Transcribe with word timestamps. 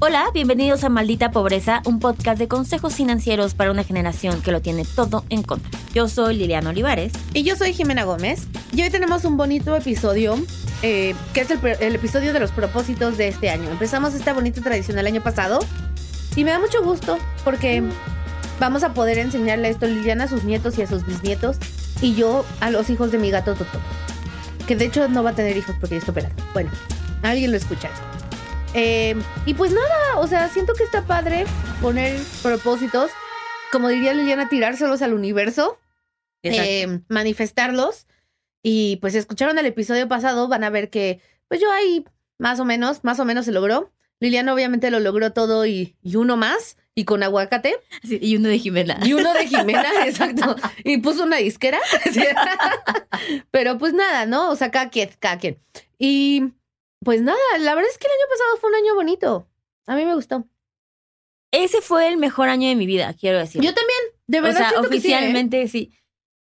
Hola, 0.00 0.30
bienvenidos 0.32 0.84
a 0.84 0.90
Maldita 0.90 1.32
Pobreza, 1.32 1.82
un 1.84 1.98
podcast 1.98 2.38
de 2.38 2.46
consejos 2.46 2.94
financieros 2.94 3.54
para 3.54 3.72
una 3.72 3.82
generación 3.82 4.40
que 4.42 4.52
lo 4.52 4.60
tiene 4.60 4.84
todo 4.84 5.24
en 5.28 5.42
contra. 5.42 5.76
Yo 5.92 6.06
soy 6.06 6.36
Liliana 6.36 6.70
Olivares. 6.70 7.12
Y 7.34 7.42
yo 7.42 7.56
soy 7.56 7.72
Jimena 7.72 8.04
Gómez. 8.04 8.46
Y 8.72 8.82
hoy 8.82 8.90
tenemos 8.90 9.24
un 9.24 9.36
bonito 9.36 9.74
episodio, 9.74 10.36
eh, 10.82 11.16
que 11.34 11.40
es 11.40 11.50
el, 11.50 11.96
episodio 11.96 12.32
de 12.32 12.38
los 12.38 12.52
propósitos 12.52 13.18
de 13.18 13.26
este 13.26 13.50
año. 13.50 13.68
Empezamos 13.70 14.14
esta 14.14 14.32
bonita 14.32 14.60
tradición 14.60 15.00
el 15.00 15.06
año 15.08 15.20
pasado. 15.20 15.58
Y 16.36 16.44
me 16.44 16.52
da 16.52 16.60
mucho 16.60 16.80
gusto 16.84 17.18
porque 17.42 17.82
vamos 18.60 18.84
a 18.84 18.94
poder 18.94 19.18
enseñarle 19.18 19.68
esto 19.68 19.86
a 19.86 19.88
Liliana 19.88 20.24
a 20.24 20.28
sus 20.28 20.44
nietos 20.44 20.78
y 20.78 20.82
a 20.82 20.86
sus 20.86 21.04
bisnietos. 21.06 21.56
Y 22.00 22.14
yo 22.14 22.44
a 22.60 22.70
los 22.70 22.88
hijos 22.88 23.10
de 23.10 23.18
mi 23.18 23.32
gato 23.32 23.56
Toto. 23.56 23.80
Que 24.68 24.76
de 24.76 24.84
hecho 24.84 25.08
no 25.08 25.24
va 25.24 25.30
a 25.30 25.34
tener 25.34 25.56
hijos 25.56 25.74
porque 25.80 25.96
está 25.96 26.12
operado. 26.12 26.36
Bueno, 26.54 26.70
alguien 27.24 27.50
lo 27.50 27.56
escucha. 27.56 27.90
Eh, 28.74 29.16
y 29.46 29.54
pues 29.54 29.72
nada, 29.72 30.18
o 30.18 30.26
sea, 30.26 30.48
siento 30.48 30.74
que 30.74 30.84
está 30.84 31.02
padre 31.02 31.46
poner 31.80 32.20
propósitos, 32.42 33.10
como 33.72 33.88
diría 33.88 34.14
Liliana, 34.14 34.48
tirárselos 34.48 35.02
al 35.02 35.14
universo, 35.14 35.78
eh, 36.42 37.00
manifestarlos. 37.08 38.06
Y 38.62 38.96
pues 38.96 39.12
si 39.12 39.18
escucharon 39.18 39.58
el 39.58 39.66
episodio 39.66 40.08
pasado, 40.08 40.48
van 40.48 40.64
a 40.64 40.70
ver 40.70 40.90
que, 40.90 41.20
pues 41.48 41.60
yo 41.60 41.70
ahí 41.72 42.04
más 42.38 42.60
o 42.60 42.64
menos, 42.64 43.04
más 43.04 43.20
o 43.20 43.24
menos 43.24 43.44
se 43.44 43.52
logró. 43.52 43.92
Liliana 44.20 44.52
obviamente 44.52 44.90
lo 44.90 45.00
logró 45.00 45.32
todo 45.32 45.64
y, 45.64 45.96
y 46.02 46.16
uno 46.16 46.36
más, 46.36 46.76
y 46.94 47.04
con 47.04 47.22
aguacate. 47.22 47.76
Sí, 48.02 48.18
y 48.20 48.36
uno 48.36 48.48
de 48.48 48.58
Jimena. 48.58 48.98
Y 49.04 49.12
uno 49.12 49.32
de 49.32 49.46
Jimena, 49.46 49.88
exacto. 50.06 50.56
Y 50.82 50.98
puso 50.98 51.22
una 51.22 51.36
disquera. 51.36 51.78
Pero 53.52 53.78
pues 53.78 53.94
nada, 53.94 54.26
¿no? 54.26 54.50
O 54.50 54.56
sea, 54.56 54.72
cada 54.72 54.90
quien, 54.90 55.10
cada 55.20 55.38
quien. 55.38 55.58
Y 55.98 56.54
pues 57.04 57.22
nada, 57.22 57.38
la 57.60 57.74
verdad 57.74 57.90
es 57.90 57.98
que 57.98 58.06
el 58.06 58.12
año 58.12 58.30
pasado 58.30 58.56
fue 58.60 58.70
un 58.70 58.76
año 58.76 58.94
bonito. 58.94 59.48
A 59.86 59.96
mí 59.96 60.04
me 60.04 60.14
gustó. 60.14 60.46
Ese 61.50 61.80
fue 61.80 62.08
el 62.08 62.18
mejor 62.18 62.48
año 62.48 62.68
de 62.68 62.74
mi 62.74 62.86
vida, 62.86 63.14
quiero 63.18 63.38
decir. 63.38 63.62
Yo 63.62 63.72
también, 63.72 63.98
de 64.26 64.40
verdad. 64.40 64.72
O 64.78 64.82
sea, 64.82 64.90
que 64.90 65.00
sí, 65.00 65.08
¿eh? 65.10 65.14
oficialmente 65.14 65.68
sí, 65.68 65.92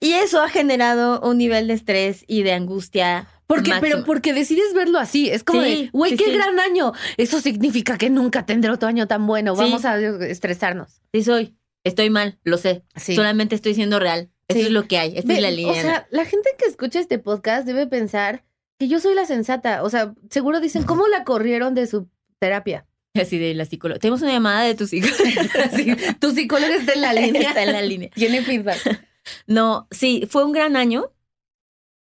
Y 0.00 0.12
eso 0.14 0.41
ha 0.42 0.48
generado 0.48 1.20
un 1.20 1.36
nivel 1.38 1.66
de 1.69 1.75
estrés 1.75 2.25
y 2.27 2.42
de 2.42 2.53
angustia. 2.53 3.27
Porque, 3.47 3.72
pero 3.80 4.03
porque 4.05 4.33
decides 4.34 4.75
verlo 4.75 4.98
así. 4.98 5.30
Es 5.30 5.44
como 5.44 5.62
Sí, 5.62 5.69
de, 5.84 5.91
güey, 5.92 6.12
sí, 6.12 6.16
qué 6.16 6.25
sí. 6.25 6.33
gran 6.33 6.58
año. 6.58 6.92
Eso 7.16 7.41
significa 7.41 7.97
que 7.97 8.10
nunca 8.10 8.44
tendré 8.47 8.70
otro 8.72 8.88
año 8.88 9.06
tan 9.06 9.27
bueno. 9.27 9.55
Sí. 9.55 9.62
Vamos 9.62 9.84
a 9.84 9.98
estresarnos. 10.00 11.00
Sí 11.12 11.22
soy. 11.22 11.56
Estoy 11.84 12.10
mal, 12.10 12.41
lo 12.42 12.58
sé. 12.58 12.83
Sí. 12.97 13.14
Solamente 13.14 13.55
estoy 13.55 13.75
siendo 13.75 14.00
real. 14.00 14.31
Eso 14.48 14.58
Sí. 14.60 14.66
es 14.66 14.72
lo 14.72 14.88
que 14.88 14.98
hay. 14.98 15.16
Esta 15.16 15.28
Ve, 15.28 15.34
es 15.36 15.42
la 15.42 15.48
o 15.48 15.53
línea. 15.53 15.83
sea, 15.83 16.06
la 16.10 16.25
gente 16.25 16.48
que 16.58 16.64
escucha 16.66 16.98
este 16.98 17.19
podcast 17.20 17.66
debe 17.66 17.86
pensar 17.86 18.44
que 18.78 18.88
yo 18.88 19.00
soy 19.00 19.14
la 19.14 19.27
sensata. 19.27 19.82
O 19.82 19.91
sea, 19.91 20.14
seguro 20.30 20.60
dicen, 20.60 20.84
¿cómo 20.84 21.06
la 21.08 21.24
corrieron 21.24 21.74
de 21.74 21.86
su 21.86 22.08
terapia? 22.38 22.86
Así 23.14 23.38
de 23.38 23.55
la 23.55 23.64
psicóloga. 23.64 23.98
Tenemos 23.98 24.22
una 24.22 24.32
llamada 24.32 24.62
de 24.62 24.74
tu 24.74 24.86
psicóloga. 24.86 25.16
Sí, 25.77 25.96
tu 26.20 26.32
psicóloga 26.32 26.74
está 26.74 26.92
en 26.92 27.00
la 27.00 27.12
línea. 27.14 27.48
Está 27.48 27.62
en 27.62 27.72
la 27.72 27.82
línea. 27.82 28.10
Tiene 28.14 28.42
feedback. 28.42 29.06
No, 29.48 29.88
sí, 29.91 30.22
fue 30.30 30.44
un 30.44 30.52
gran 30.52 30.77
año. 30.77 31.10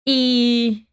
Y 0.02 0.88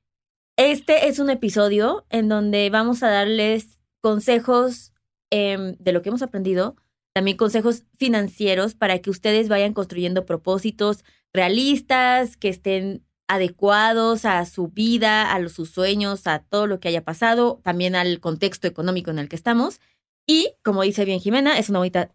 este 0.58 1.08
es 1.08 1.18
un 1.20 1.30
episodio 1.30 2.06
en 2.10 2.28
donde 2.28 2.70
vamos 2.70 3.04
a 3.04 3.10
darles 3.10 3.80
consejos 4.02 4.92
em, 5.30 5.78
de 5.78 5.94
lo 5.94 6.02
que 6.02 6.10
hemos 6.10 6.22
aprendido, 6.22 6.76
también 7.14 7.38
consejos 7.38 7.86
financieros 7.98 8.76
para 8.76 9.00
que 9.00 9.10
ustedes 9.10 9.48
vayan 9.48 9.74
construyendo 9.74 10.26
propósitos 10.26 11.06
realistas, 11.32 12.36
que 12.36 12.50
estén 12.50 13.06
adecuados 13.30 14.26
a 14.26 14.44
su 14.46 14.68
vida, 14.68 15.32
a 15.32 15.40
los, 15.40 15.54
sus 15.54 15.70
sueños, 15.70 16.28
a 16.28 16.40
todo 16.40 16.68
lo 16.68 16.80
que 16.80 16.90
haya 16.90 17.04
pasado, 17.04 17.62
también 17.64 17.96
al 17.96 18.20
contexto 18.20 18.68
económico 18.68 19.12
en 19.12 19.20
el 19.20 19.30
que 19.30 19.36
estamos. 19.36 19.80
Y, 20.28 20.54
como 20.64 20.82
dice 20.82 21.06
bien 21.06 21.20
Jimena, 21.20 21.58
es 21.58 21.70
una 21.70 21.80
bonita 21.80 22.12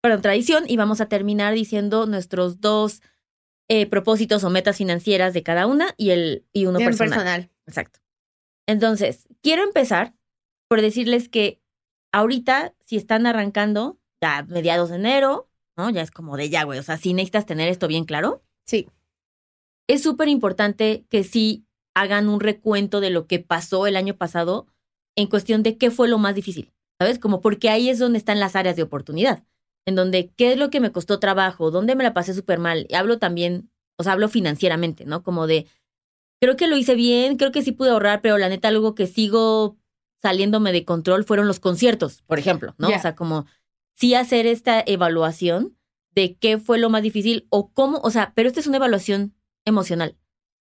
perdón, 0.00 0.22
tradición 0.22 0.64
y 0.66 0.76
vamos 0.76 1.00
a 1.00 1.06
terminar 1.06 1.54
diciendo 1.54 2.06
nuestros 2.06 2.60
dos 2.60 3.02
eh, 3.68 3.86
propósitos 3.86 4.42
o 4.42 4.50
metas 4.50 4.78
financieras 4.78 5.34
de 5.34 5.42
cada 5.42 5.66
una 5.66 5.94
y, 5.98 6.10
el, 6.10 6.46
y 6.52 6.66
uno 6.66 6.78
personal. 6.78 7.10
personal. 7.10 7.50
Exacto. 7.66 8.00
Entonces, 8.66 9.28
quiero 9.42 9.62
empezar 9.62 10.14
por 10.68 10.80
decirles 10.80 11.28
que 11.28 11.60
ahorita, 12.12 12.74
si 12.86 12.96
están 12.96 13.26
arrancando, 13.26 13.98
ya 14.22 14.42
mediados 14.48 14.88
de 14.88 14.96
enero, 14.96 15.50
¿no? 15.76 15.90
Ya 15.90 16.00
es 16.00 16.10
como 16.10 16.36
de 16.36 16.48
ya, 16.48 16.64
güey. 16.64 16.78
O 16.78 16.82
sea, 16.82 16.96
si 16.96 17.12
necesitas 17.12 17.46
tener 17.46 17.68
esto 17.68 17.88
bien 17.88 18.04
claro, 18.04 18.42
Sí. 18.66 18.88
Es 19.90 20.02
súper 20.02 20.28
importante 20.28 21.04
que 21.08 21.24
sí 21.24 21.66
hagan 21.94 22.28
un 22.28 22.38
recuento 22.38 23.00
de 23.00 23.10
lo 23.10 23.26
que 23.26 23.40
pasó 23.40 23.86
el 23.88 23.96
año 23.96 24.14
pasado 24.14 24.68
en 25.16 25.26
cuestión 25.26 25.64
de 25.64 25.76
qué 25.76 25.90
fue 25.90 26.08
lo 26.08 26.18
más 26.18 26.36
difícil, 26.36 26.72
¿sabes? 26.98 27.18
Como 27.18 27.40
porque 27.40 27.70
ahí 27.70 27.88
es 27.88 27.98
donde 27.98 28.18
están 28.18 28.38
las 28.38 28.54
áreas 28.54 28.76
de 28.76 28.84
oportunidad, 28.84 29.42
en 29.86 29.96
donde 29.96 30.30
qué 30.36 30.52
es 30.52 30.58
lo 30.58 30.70
que 30.70 30.78
me 30.78 30.92
costó 30.92 31.18
trabajo, 31.18 31.72
dónde 31.72 31.96
me 31.96 32.04
la 32.04 32.14
pasé 32.14 32.34
súper 32.34 32.60
mal. 32.60 32.86
Y 32.88 32.94
hablo 32.94 33.18
también, 33.18 33.70
o 33.98 34.04
sea, 34.04 34.12
hablo 34.12 34.28
financieramente, 34.28 35.06
¿no? 35.06 35.24
Como 35.24 35.48
de, 35.48 35.66
creo 36.40 36.56
que 36.56 36.68
lo 36.68 36.76
hice 36.76 36.94
bien, 36.94 37.36
creo 37.36 37.50
que 37.50 37.62
sí 37.62 37.72
pude 37.72 37.90
ahorrar, 37.90 38.22
pero 38.22 38.38
la 38.38 38.48
neta 38.48 38.68
algo 38.68 38.94
que 38.94 39.08
sigo 39.08 39.76
saliéndome 40.22 40.70
de 40.70 40.84
control 40.84 41.24
fueron 41.24 41.48
los 41.48 41.58
conciertos, 41.58 42.22
por 42.22 42.38
ejemplo, 42.38 42.76
¿no? 42.78 42.88
O 42.88 42.98
sea, 43.00 43.16
como 43.16 43.46
sí 43.96 44.14
hacer 44.14 44.46
esta 44.46 44.80
evaluación 44.86 45.76
de 46.14 46.36
qué 46.36 46.58
fue 46.58 46.78
lo 46.78 46.90
más 46.90 47.02
difícil 47.02 47.48
o 47.50 47.72
cómo, 47.72 47.98
o 48.04 48.10
sea, 48.10 48.32
pero 48.36 48.48
esta 48.48 48.60
es 48.60 48.68
una 48.68 48.76
evaluación 48.76 49.34
emocional. 49.64 50.16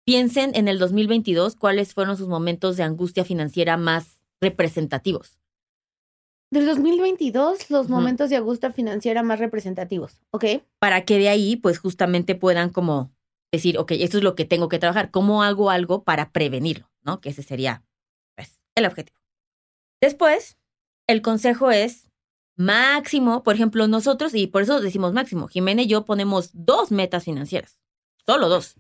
Piensen 0.06 0.52
en 0.56 0.68
el 0.68 0.80
2022 0.80 1.56
cuáles 1.56 1.94
fueron 1.94 2.18
sus 2.18 2.28
momentos 2.28 2.78
de 2.78 2.84
angustia 2.84 3.26
financiera 3.26 3.78
más 3.78 4.20
representativos. 4.42 5.40
Del 6.52 6.66
2022, 6.66 7.70
los 7.70 7.90
momentos 7.90 8.32
de 8.32 8.38
angustia 8.38 8.72
financiera 8.72 9.22
más 9.22 9.38
representativos. 9.38 10.20
¿Ok? 10.32 10.46
Para 10.80 11.06
que 11.06 11.20
de 11.20 11.30
ahí, 11.30 11.56
pues 11.58 11.78
justamente 11.78 12.34
puedan 12.34 12.72
como 12.72 13.12
decir, 13.52 13.78
ok, 13.78 13.92
esto 13.92 14.18
es 14.18 14.24
lo 14.24 14.34
que 14.34 14.46
tengo 14.46 14.68
que 14.68 14.80
trabajar. 14.80 15.12
¿Cómo 15.12 15.44
hago 15.44 15.70
algo 15.70 16.04
para 16.04 16.32
prevenirlo? 16.32 16.90
¿No? 17.04 17.22
Que 17.22 17.30
ese 17.30 17.44
sería, 17.44 17.84
pues, 18.36 18.60
el 18.76 18.86
objetivo. 18.86 19.20
Después, 20.02 20.58
el 21.08 21.22
consejo 21.22 21.70
es 21.70 22.10
máximo, 22.56 23.44
por 23.44 23.56
ejemplo, 23.56 23.88
nosotros, 23.88 24.34
y 24.36 24.48
por 24.48 24.64
eso 24.64 24.82
decimos 24.82 25.14
máximo, 25.14 25.48
Jimena 25.48 25.84
y 25.84 25.88
yo 25.88 26.04
ponemos 26.04 26.50
dos 26.54 26.92
metas 26.92 27.24
financieras, 27.24 27.80
solo 28.26 28.50
dos. 28.50 28.76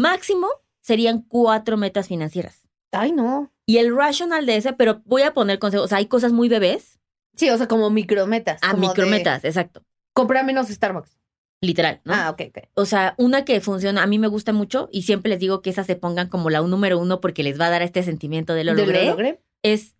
Máximo 0.00 0.48
serían 0.80 1.22
cuatro 1.22 1.76
metas 1.76 2.08
financieras. 2.08 2.62
Ay, 2.92 3.12
no. 3.12 3.50
Y 3.66 3.78
el 3.78 3.94
rational 3.96 4.44
de 4.46 4.56
ese, 4.56 4.72
pero 4.72 5.02
voy 5.04 5.22
a 5.22 5.32
poner 5.34 5.58
consejo, 5.58 5.84
o 5.84 5.88
sea, 5.88 5.98
hay 5.98 6.06
cosas 6.06 6.32
muy 6.32 6.48
bebés 6.48 6.98
Sí, 7.36 7.48
o 7.50 7.56
sea, 7.58 7.66
como 7.66 7.90
micrometas. 7.90 8.60
a 8.62 8.70
como 8.72 8.82
de 8.82 8.88
micrometas, 8.88 9.44
exacto, 9.44 9.82
Comprar 10.12 10.44
menos 10.44 10.68
Starbucks. 10.68 11.18
literal, 11.60 12.00
¿no? 12.04 12.12
Ah, 12.14 12.30
ok, 12.30 12.42
ok. 12.50 12.58
O 12.74 12.84
sea, 12.84 13.14
una 13.18 13.44
que 13.44 13.60
funciona, 13.60 14.02
a 14.02 14.06
mí 14.06 14.18
me 14.18 14.28
gusta 14.28 14.52
mucho 14.52 14.88
y 14.92 15.02
siempre 15.02 15.30
les 15.30 15.40
digo 15.40 15.60
que 15.62 15.70
esas 15.70 15.86
se 15.86 15.96
pongan 15.96 16.28
como 16.28 16.50
la 16.50 16.60
número 16.60 16.98
uno 16.98 17.20
porque 17.20 17.42
les 17.42 17.58
va 17.58 17.66
a 17.66 17.70
dar 17.70 17.82
este 17.82 18.02
sentimiento 18.02 18.54
de 18.54 18.64
lo 18.64 18.74
¿De 18.74 18.82
logré, 18.82 19.04
lo 19.06 19.10
logré? 19.12 19.40
es 19.64 19.94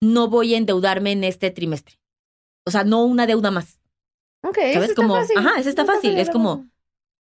no 0.00 0.28
voy 0.28 0.54
a 0.54 0.58
endeudarme 0.58 1.12
en 1.12 1.22
este 1.24 1.50
trimestre. 1.50 2.00
O 2.66 2.70
sea, 2.70 2.84
no 2.84 3.04
una 3.04 3.26
deuda 3.26 3.50
más. 3.50 3.78
Ok, 4.42 4.56
¿Sabes? 4.56 4.74
eso 4.76 4.82
está 4.84 4.94
Como- 4.94 5.14
fácil. 5.16 5.38
ajá, 5.38 5.60
eso 5.60 5.68
está 5.68 5.84
fácil, 5.84 6.18
es 6.18 6.30
como-. 6.30 6.66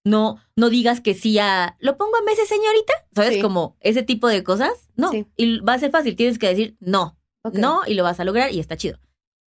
No, 0.08 0.38
no 0.56 0.70
digas 0.70 1.02
que 1.02 1.14
sí 1.14 1.38
a 1.40 1.76
lo 1.80 1.98
pongo 1.98 2.16
a 2.18 2.22
meses, 2.24 2.48
señorita. 2.48 2.94
¿Sabes? 3.14 3.36
Sí. 3.36 3.42
Como 3.42 3.76
ese 3.82 4.04
tipo 4.04 4.28
de 4.28 4.44
cosas. 4.44 4.72
No. 4.96 5.12
Sí. 5.12 5.26
Y 5.36 5.60
va 5.60 5.74
a 5.74 5.80
ser 5.80 5.92
fácil. 5.92 6.16
Tienes 6.16 6.40
que 6.40 6.48
decir 6.48 6.78
no, 6.80 7.18
Ok. 7.44 7.56
no, 7.56 7.82
y 7.86 7.94
lo 7.94 8.04
vas 8.04 8.20
a 8.20 8.24
lograr 8.24 8.52
y 8.54 8.60
está 8.60 8.78
chido. 8.78 9.00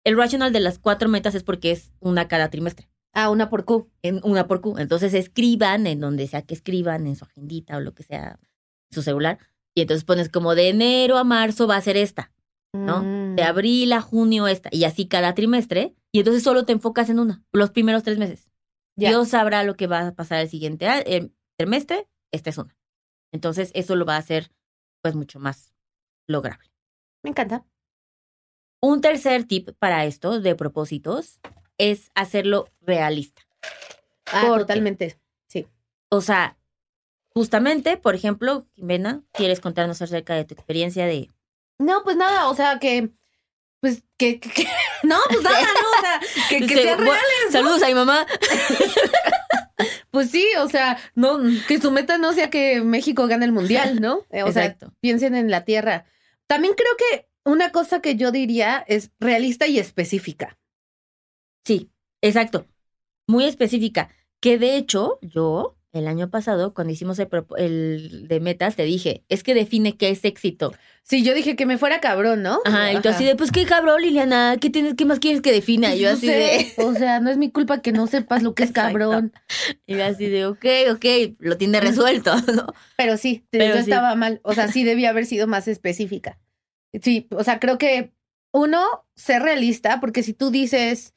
El 0.05 0.15
rational 0.17 0.53
de 0.53 0.59
las 0.61 0.79
cuatro 0.79 1.09
metas 1.09 1.35
es 1.35 1.43
porque 1.43 1.71
es 1.71 1.91
una 1.99 2.27
cada 2.27 2.49
trimestre. 2.49 2.89
Ah, 3.13 3.29
una 3.29 3.49
por 3.49 3.65
Q. 3.65 3.89
en 4.01 4.19
una 4.23 4.47
por 4.47 4.61
Q. 4.61 4.77
Entonces 4.77 5.13
escriban 5.13 5.87
en 5.87 5.99
donde 5.99 6.27
sea 6.27 6.41
que 6.41 6.53
escriban, 6.53 7.07
en 7.07 7.15
su 7.15 7.25
agendita 7.25 7.77
o 7.77 7.79
lo 7.81 7.93
que 7.93 8.03
sea, 8.03 8.37
en 8.91 8.95
su 8.95 9.01
celular. 9.01 9.39
Y 9.73 9.81
entonces 9.81 10.05
pones 10.05 10.29
como 10.29 10.55
de 10.55 10.69
enero 10.69 11.17
a 11.17 11.23
marzo 11.23 11.67
va 11.67 11.75
a 11.75 11.81
ser 11.81 11.97
esta, 11.97 12.31
¿no? 12.73 13.03
Mm. 13.03 13.35
De 13.35 13.43
abril 13.43 13.91
a 13.93 14.01
junio 14.01 14.47
esta. 14.47 14.69
Y 14.71 14.83
así 14.85 15.07
cada 15.07 15.33
trimestre. 15.33 15.95
Y 16.13 16.19
entonces 16.19 16.43
solo 16.43 16.65
te 16.65 16.71
enfocas 16.71 17.09
en 17.09 17.19
una, 17.19 17.43
los 17.51 17.71
primeros 17.71 18.03
tres 18.03 18.17
meses. 18.17 18.49
Dios 18.95 19.29
sabrá 19.29 19.63
lo 19.63 19.75
que 19.75 19.87
va 19.87 20.07
a 20.07 20.11
pasar 20.13 20.39
el 20.41 20.49
siguiente 20.49 20.87
a- 20.87 20.99
eh, 20.99 21.29
trimestre, 21.57 22.07
esta 22.31 22.49
es 22.49 22.57
una. 22.57 22.75
Entonces 23.31 23.71
eso 23.73 23.95
lo 23.95 24.05
va 24.05 24.15
a 24.15 24.19
hacer 24.19 24.51
pues 25.01 25.15
mucho 25.15 25.39
más 25.39 25.73
lograble. 26.27 26.71
Me 27.23 27.29
encanta. 27.31 27.65
Un 28.81 29.01
tercer 29.01 29.45
tip 29.45 29.69
para 29.79 30.05
esto 30.05 30.39
de 30.39 30.55
propósitos 30.55 31.39
es 31.77 32.11
hacerlo 32.15 32.69
realista. 32.81 33.41
Ah, 34.31 34.45
totalmente. 34.57 35.17
Sí. 35.47 35.67
O 36.09 36.21
sea, 36.21 36.57
justamente, 37.33 37.97
por 37.97 38.15
ejemplo, 38.15 38.65
Jimena, 38.75 39.23
¿quieres 39.33 39.59
contarnos 39.59 40.01
acerca 40.01 40.35
de 40.35 40.45
tu 40.45 40.53
experiencia 40.53 41.05
de... 41.05 41.29
No, 41.79 42.03
pues 42.03 42.15
nada, 42.15 42.47
o 42.49 42.55
sea 42.55 42.79
que. 42.79 43.11
Pues 43.81 44.03
que- 44.17 44.39
no, 45.05 45.17
pues 45.29 45.41
nada, 45.41 45.59
no, 45.61 45.89
o 45.97 46.01
sea, 46.01 46.19
que, 46.49 46.67
que 46.67 46.75
sean 46.81 46.99
"Bu- 46.99 47.03
reales. 47.03 47.21
¿no? 47.45 47.51
Saludos 47.51 47.83
a 47.83 47.87
mi 47.87 47.93
mamá. 47.93 48.25
Pues 50.11 50.31
sí, 50.31 50.45
o 50.61 50.69
sea, 50.69 50.97
no, 51.15 51.39
que 51.67 51.81
su 51.81 51.91
meta 51.91 52.17
no 52.17 52.31
sea 52.31 52.49
que 52.49 52.79
México 52.81 53.27
gane 53.27 53.43
el 53.43 53.51
mundial, 53.51 53.99
¿no? 53.99 54.19
Eh, 54.29 54.39
sea, 54.53 54.65
Exacto. 54.65 54.93
piensen 55.01 55.35
en 55.35 55.51
la 55.51 55.65
tierra. 55.65 56.05
También 56.47 56.73
creo 56.75 56.95
que 56.97 57.27
una 57.43 57.73
cosa 57.73 58.01
que 58.01 58.15
yo 58.15 58.31
diría 58.31 58.85
es 58.87 59.11
realista 59.19 59.67
y 59.67 59.77
específica. 59.77 60.57
Sí, 61.65 61.91
exacto. 62.21 62.65
Muy 63.27 63.43
específica. 63.45 64.09
Que 64.39 64.57
de 64.57 64.77
hecho, 64.77 65.19
yo, 65.21 65.75
el 65.95 66.07
año 66.07 66.29
pasado, 66.29 66.73
cuando 66.73 66.93
hicimos 66.93 67.19
el, 67.19 67.29
el 67.57 68.27
de 68.27 68.39
metas, 68.39 68.75
te 68.75 68.83
dije, 68.83 69.23
es 69.29 69.43
que 69.43 69.53
define 69.53 69.97
qué 69.97 70.09
es 70.09 70.23
éxito. 70.25 70.73
Sí, 71.03 71.23
yo 71.23 71.33
dije 71.33 71.55
que 71.55 71.65
me 71.65 71.77
fuera 71.77 71.99
cabrón, 72.01 72.41
¿no? 72.41 72.59
Ajá, 72.65 72.91
y 72.91 72.99
tú 72.99 73.09
así 73.09 73.23
de, 73.23 73.35
pues 73.35 73.51
qué 73.51 73.65
cabrón, 73.65 74.01
Liliana, 74.01 74.57
¿qué, 74.59 74.69
tienes, 74.69 74.95
qué 74.95 75.05
más 75.05 75.19
quieres 75.19 75.41
que 75.41 75.51
defina? 75.51 75.93
Y 75.93 75.99
yo 75.99 76.09
No 76.09 76.15
así 76.17 76.25
sé, 76.27 76.33
de, 76.33 76.83
O 76.83 76.93
sea, 76.95 77.19
no 77.19 77.29
es 77.29 77.37
mi 77.37 77.51
culpa 77.51 77.81
que 77.81 77.91
no 77.91 78.07
sepas 78.07 78.41
lo 78.41 78.55
que 78.55 78.63
es 78.63 78.69
Exacto. 78.71 78.97
cabrón. 78.97 79.33
y 79.85 79.95
yo 79.95 80.05
así 80.05 80.27
de, 80.27 80.47
ok, 80.47 80.65
ok, 80.93 81.05
lo 81.39 81.57
tiene 81.57 81.79
resuelto, 81.79 82.35
¿no? 82.55 82.67
Pero 82.97 83.17
sí, 83.17 83.45
Pero 83.51 83.65
yo 83.65 83.73
sí. 83.75 83.79
estaba 83.81 84.15
mal. 84.15 84.41
O 84.43 84.53
sea, 84.53 84.67
sí 84.67 84.83
debía 84.83 85.11
haber 85.11 85.25
sido 85.25 85.47
más 85.47 85.67
específica. 85.67 86.39
Sí, 87.01 87.27
o 87.31 87.43
sea, 87.43 87.59
creo 87.59 87.77
que 87.77 88.13
uno, 88.51 89.05
ser 89.15 89.41
realista, 89.43 89.99
porque 89.99 90.23
si 90.23 90.33
tú 90.33 90.49
dices, 90.49 91.13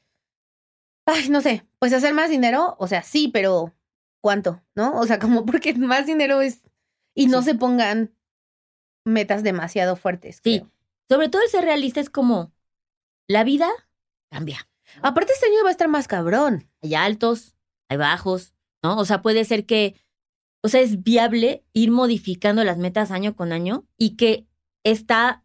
ay, 1.05 1.29
no 1.29 1.41
sé, 1.41 1.65
pues 1.79 1.93
hacer 1.93 2.13
más 2.13 2.29
dinero, 2.29 2.75
o 2.79 2.87
sea, 2.87 3.01
sí, 3.01 3.29
pero 3.33 3.73
¿cuánto? 4.21 4.61
¿No? 4.75 4.99
O 4.99 5.05
sea, 5.05 5.19
como 5.19 5.45
porque 5.45 5.73
más 5.75 6.05
dinero 6.05 6.41
es... 6.41 6.61
Y 7.15 7.27
no 7.27 7.39
Sí. 7.41 7.49
se 7.49 7.55
pongan 7.55 8.13
metas 9.05 9.43
demasiado 9.43 9.95
fuertes. 9.95 10.41
Sí. 10.43 10.59
creo. 10.59 10.71
Sobre 11.09 11.29
todo 11.29 11.41
el 11.41 11.49
ser 11.49 11.63
realista 11.65 11.99
es 11.99 12.09
como, 12.09 12.53
la 13.27 13.43
vida 13.43 13.67
cambia. 14.31 14.69
Aparte, 15.01 15.33
este 15.33 15.47
año 15.47 15.63
va 15.63 15.69
a 15.69 15.71
estar 15.71 15.87
más 15.87 16.07
cabrón. 16.07 16.69
Hay 16.81 16.93
altos, 16.95 17.55
hay 17.89 17.97
bajos, 17.97 18.53
¿no? 18.83 18.97
O 18.97 19.05
sea, 19.05 19.21
puede 19.21 19.43
ser 19.45 19.65
que, 19.65 19.95
o 20.63 20.67
sea, 20.67 20.81
es 20.81 21.03
viable 21.03 21.63
ir 21.73 21.91
modificando 21.91 22.63
las 22.63 22.77
metas 22.77 23.11
año 23.11 23.35
con 23.35 23.51
año 23.51 23.87
y 23.97 24.15
que 24.17 24.47
está 24.83 25.43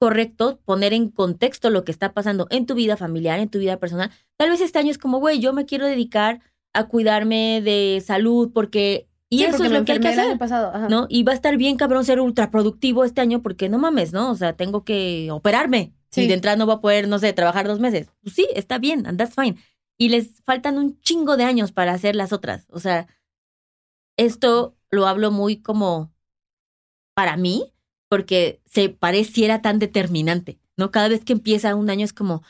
correcto 0.00 0.60
poner 0.64 0.94
en 0.94 1.10
contexto 1.10 1.68
lo 1.68 1.84
que 1.84 1.92
está 1.92 2.14
pasando 2.14 2.46
en 2.50 2.64
tu 2.64 2.74
vida 2.74 2.96
familiar, 2.96 3.38
en 3.38 3.50
tu 3.50 3.58
vida 3.58 3.78
personal. 3.78 4.10
Tal 4.38 4.48
vez 4.48 4.62
este 4.62 4.78
año 4.78 4.90
es 4.90 4.98
como, 4.98 5.18
güey, 5.18 5.40
yo 5.40 5.52
me 5.52 5.66
quiero 5.66 5.86
dedicar 5.86 6.40
a 6.72 6.88
cuidarme 6.88 7.60
de 7.62 8.02
salud 8.04 8.50
porque... 8.52 9.08
Y 9.32 9.38
Sí, 9.38 9.44
eso 9.44 9.58
porque 9.58 9.66
es 9.68 9.72
lo 9.78 9.84
que 9.84 9.92
hay 9.92 10.00
que 10.00 10.08
hacer. 10.08 10.26
año 10.26 10.38
pasado. 10.38 10.72
ajá. 10.74 10.88
¿no? 10.88 11.06
Y 11.08 11.22
va 11.22 11.32
a 11.32 11.34
estar 11.36 11.56
bien 11.56 11.76
cabrón 11.76 12.04
ser 12.04 12.20
ultra 12.20 12.50
productivo 12.50 13.04
este 13.04 13.20
año 13.20 13.42
porque 13.42 13.68
no 13.68 13.78
mames, 13.78 14.12
¿no? 14.12 14.30
O 14.30 14.34
sea, 14.34 14.54
tengo 14.54 14.84
que 14.84 15.28
operarme. 15.30 15.92
Sí. 16.10 16.22
Y 16.22 16.26
de 16.26 16.34
entrada 16.34 16.56
no 16.56 16.66
voy 16.66 16.74
a 16.74 16.80
poder, 16.80 17.06
no 17.06 17.18
sé, 17.20 17.32
trabajar 17.32 17.68
dos 17.68 17.78
meses. 17.78 18.08
Pues 18.22 18.34
sí, 18.34 18.48
está 18.54 18.78
bien, 18.78 19.06
and 19.06 19.18
that's 19.18 19.36
fine. 19.36 19.56
Y 19.96 20.08
les 20.08 20.42
faltan 20.44 20.78
un 20.78 21.00
chingo 21.00 21.36
de 21.36 21.44
años 21.44 21.70
para 21.70 21.92
hacer 21.92 22.16
las 22.16 22.32
otras. 22.32 22.66
O 22.70 22.80
sea, 22.80 23.06
esto 24.16 24.76
lo 24.90 25.06
hablo 25.06 25.30
muy 25.30 25.58
como 25.62 26.12
para 27.14 27.36
mí, 27.36 27.72
porque 28.08 28.60
se 28.66 28.88
pareciera 28.88 29.62
tan 29.62 29.78
determinante, 29.78 30.58
¿no? 30.76 30.90
Cada 30.90 31.08
vez 31.08 31.24
que 31.24 31.32
empieza 31.34 31.76
un 31.76 31.90
año 31.90 32.04
es 32.04 32.12
como, 32.12 32.42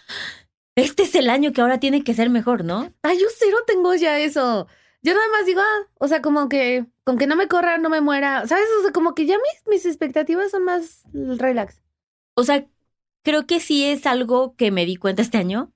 este 0.81 1.03
es 1.05 1.15
el 1.15 1.31
año 1.31 1.53
que 1.53 1.61
ahora 1.61 1.79
tiene 1.81 2.03
que 2.05 2.15
ser 2.15 2.31
mejor, 2.31 2.65
¿no? 2.65 2.93
Ay, 3.03 3.19
yo 3.21 3.27
cero 3.37 3.59
tengo 3.67 3.94
ya 3.94 4.19
eso. 4.19 4.67
Yo 5.03 5.15
nada 5.15 5.27
más 5.32 5.47
digo, 5.47 5.61
ah, 5.61 5.88
o 5.99 6.09
sea, 6.09 6.21
como 6.21 6.49
que 6.49 6.87
con 7.05 7.17
que 7.17 7.27
no 7.27 7.35
me 7.37 7.49
corra, 7.49 7.79
no 7.79 7.88
me 7.88 8.00
muera. 8.00 8.47
¿Sabes? 8.47 8.67
O 8.79 8.82
sea, 8.82 8.93
como 8.93 9.15
que 9.15 9.27
ya 9.27 9.37
mis, 9.37 9.67
mis 9.67 9.87
expectativas 9.87 10.50
son 10.50 10.65
más 10.65 11.03
relax. 11.12 11.81
O 12.37 12.44
sea, 12.44 12.67
creo 13.25 13.47
que 13.47 13.61
sí 13.61 13.85
es 13.85 14.06
algo 14.06 14.55
que 14.56 14.71
me 14.71 14.85
di 14.87 14.97
cuenta 14.97 15.23
este 15.23 15.38
año, 15.38 15.73